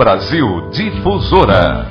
Brasil 0.00 0.70
Difusora. 0.72 1.89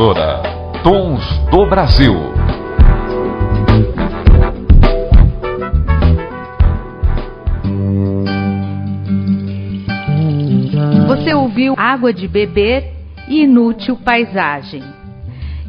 Difusora 0.00 0.40
Tons 0.82 1.22
do 1.50 1.66
Brasil. 1.68 2.14
Você 11.06 11.34
ouviu 11.34 11.74
Água 11.76 12.14
de 12.14 12.26
Beber 12.26 12.94
e 13.28 13.42
Inútil 13.42 13.98
Paisagem. 14.02 14.82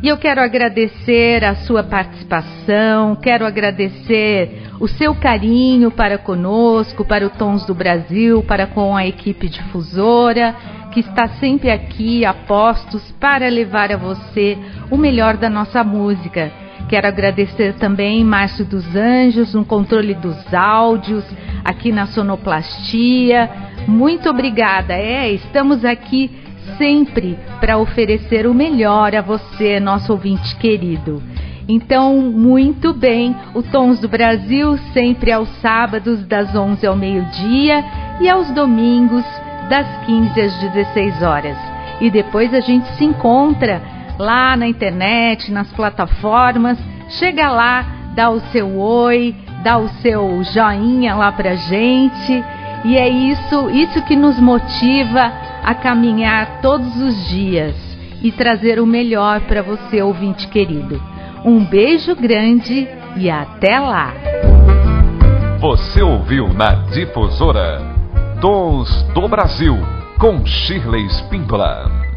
E 0.01 0.07
eu 0.07 0.17
quero 0.17 0.39
agradecer 0.39 1.43
a 1.43 1.55
sua 1.55 1.83
participação, 1.83 3.17
quero 3.17 3.45
agradecer 3.45 4.63
o 4.79 4.87
seu 4.87 5.13
carinho 5.13 5.91
para 5.91 6.17
conosco, 6.17 7.03
para 7.03 7.27
o 7.27 7.29
Tons 7.29 7.65
do 7.65 7.75
Brasil, 7.75 8.41
para 8.43 8.65
com 8.65 8.95
a 8.95 9.05
equipe 9.05 9.49
difusora 9.49 10.55
que 10.91 10.99
está 10.99 11.27
sempre 11.39 11.71
aqui 11.71 12.25
a 12.25 12.33
postos 12.33 13.01
para 13.19 13.47
levar 13.49 13.91
a 13.91 13.97
você 13.97 14.57
o 14.89 14.97
melhor 14.97 15.37
da 15.37 15.49
nossa 15.49 15.83
música. 15.83 16.51
Quero 16.89 17.07
agradecer 17.07 17.75
também 17.75 18.23
Márcio 18.23 18.65
dos 18.65 18.95
Anjos, 18.95 19.53
no 19.53 19.63
controle 19.63 20.13
dos 20.13 20.53
áudios, 20.53 21.23
aqui 21.63 21.91
na 21.91 22.05
sonoplastia. 22.07 23.49
Muito 23.87 24.29
obrigada. 24.29 24.93
É, 24.93 25.31
estamos 25.31 25.85
aqui 25.85 26.29
sempre 26.77 27.37
para 27.59 27.77
oferecer 27.77 28.45
o 28.45 28.53
melhor 28.53 29.15
a 29.15 29.21
você, 29.21 29.79
nosso 29.79 30.11
ouvinte 30.11 30.55
querido. 30.57 31.23
Então, 31.67 32.17
muito 32.17 32.93
bem, 32.93 33.35
o 33.53 33.63
Tons 33.63 33.99
do 33.99 34.09
Brasil 34.09 34.77
sempre 34.93 35.31
aos 35.31 35.47
sábados 35.61 36.25
das 36.25 36.53
11 36.53 36.85
ao 36.85 36.95
meio-dia 36.97 37.85
e 38.19 38.27
aos 38.27 38.51
domingos 38.51 39.23
das 39.71 39.87
15 40.05 40.41
às 40.41 40.53
16 40.59 41.23
horas. 41.23 41.57
E 42.01 42.11
depois 42.11 42.53
a 42.53 42.59
gente 42.59 42.85
se 42.97 43.05
encontra 43.05 43.81
lá 44.19 44.57
na 44.57 44.67
internet, 44.67 45.49
nas 45.49 45.71
plataformas. 45.71 46.77
Chega 47.07 47.49
lá, 47.49 47.85
dá 48.13 48.29
o 48.29 48.41
seu 48.51 48.77
oi, 48.77 49.33
dá 49.63 49.77
o 49.77 49.87
seu 50.01 50.43
joinha 50.43 51.15
lá 51.15 51.31
pra 51.31 51.55
gente. 51.55 52.43
E 52.83 52.97
é 52.97 53.07
isso, 53.07 53.69
isso 53.69 54.01
que 54.03 54.15
nos 54.15 54.37
motiva 54.41 55.31
a 55.63 55.73
caminhar 55.73 56.59
todos 56.61 57.01
os 57.01 57.29
dias 57.29 57.75
e 58.21 58.29
trazer 58.29 58.77
o 58.77 58.85
melhor 58.85 59.39
para 59.41 59.61
você, 59.61 60.01
ouvinte 60.01 60.49
querido. 60.49 61.01
Um 61.45 61.63
beijo 61.63 62.13
grande 62.13 62.89
e 63.15 63.29
até 63.29 63.79
lá. 63.79 64.13
Você 65.59 66.01
ouviu 66.01 66.49
na 66.53 66.73
Difusora 66.91 68.00
Tons 68.41 69.03
do 69.13 69.27
Brasil 69.27 69.77
com 70.17 70.43
Shirley 70.43 71.05
Spindola. 71.11 72.10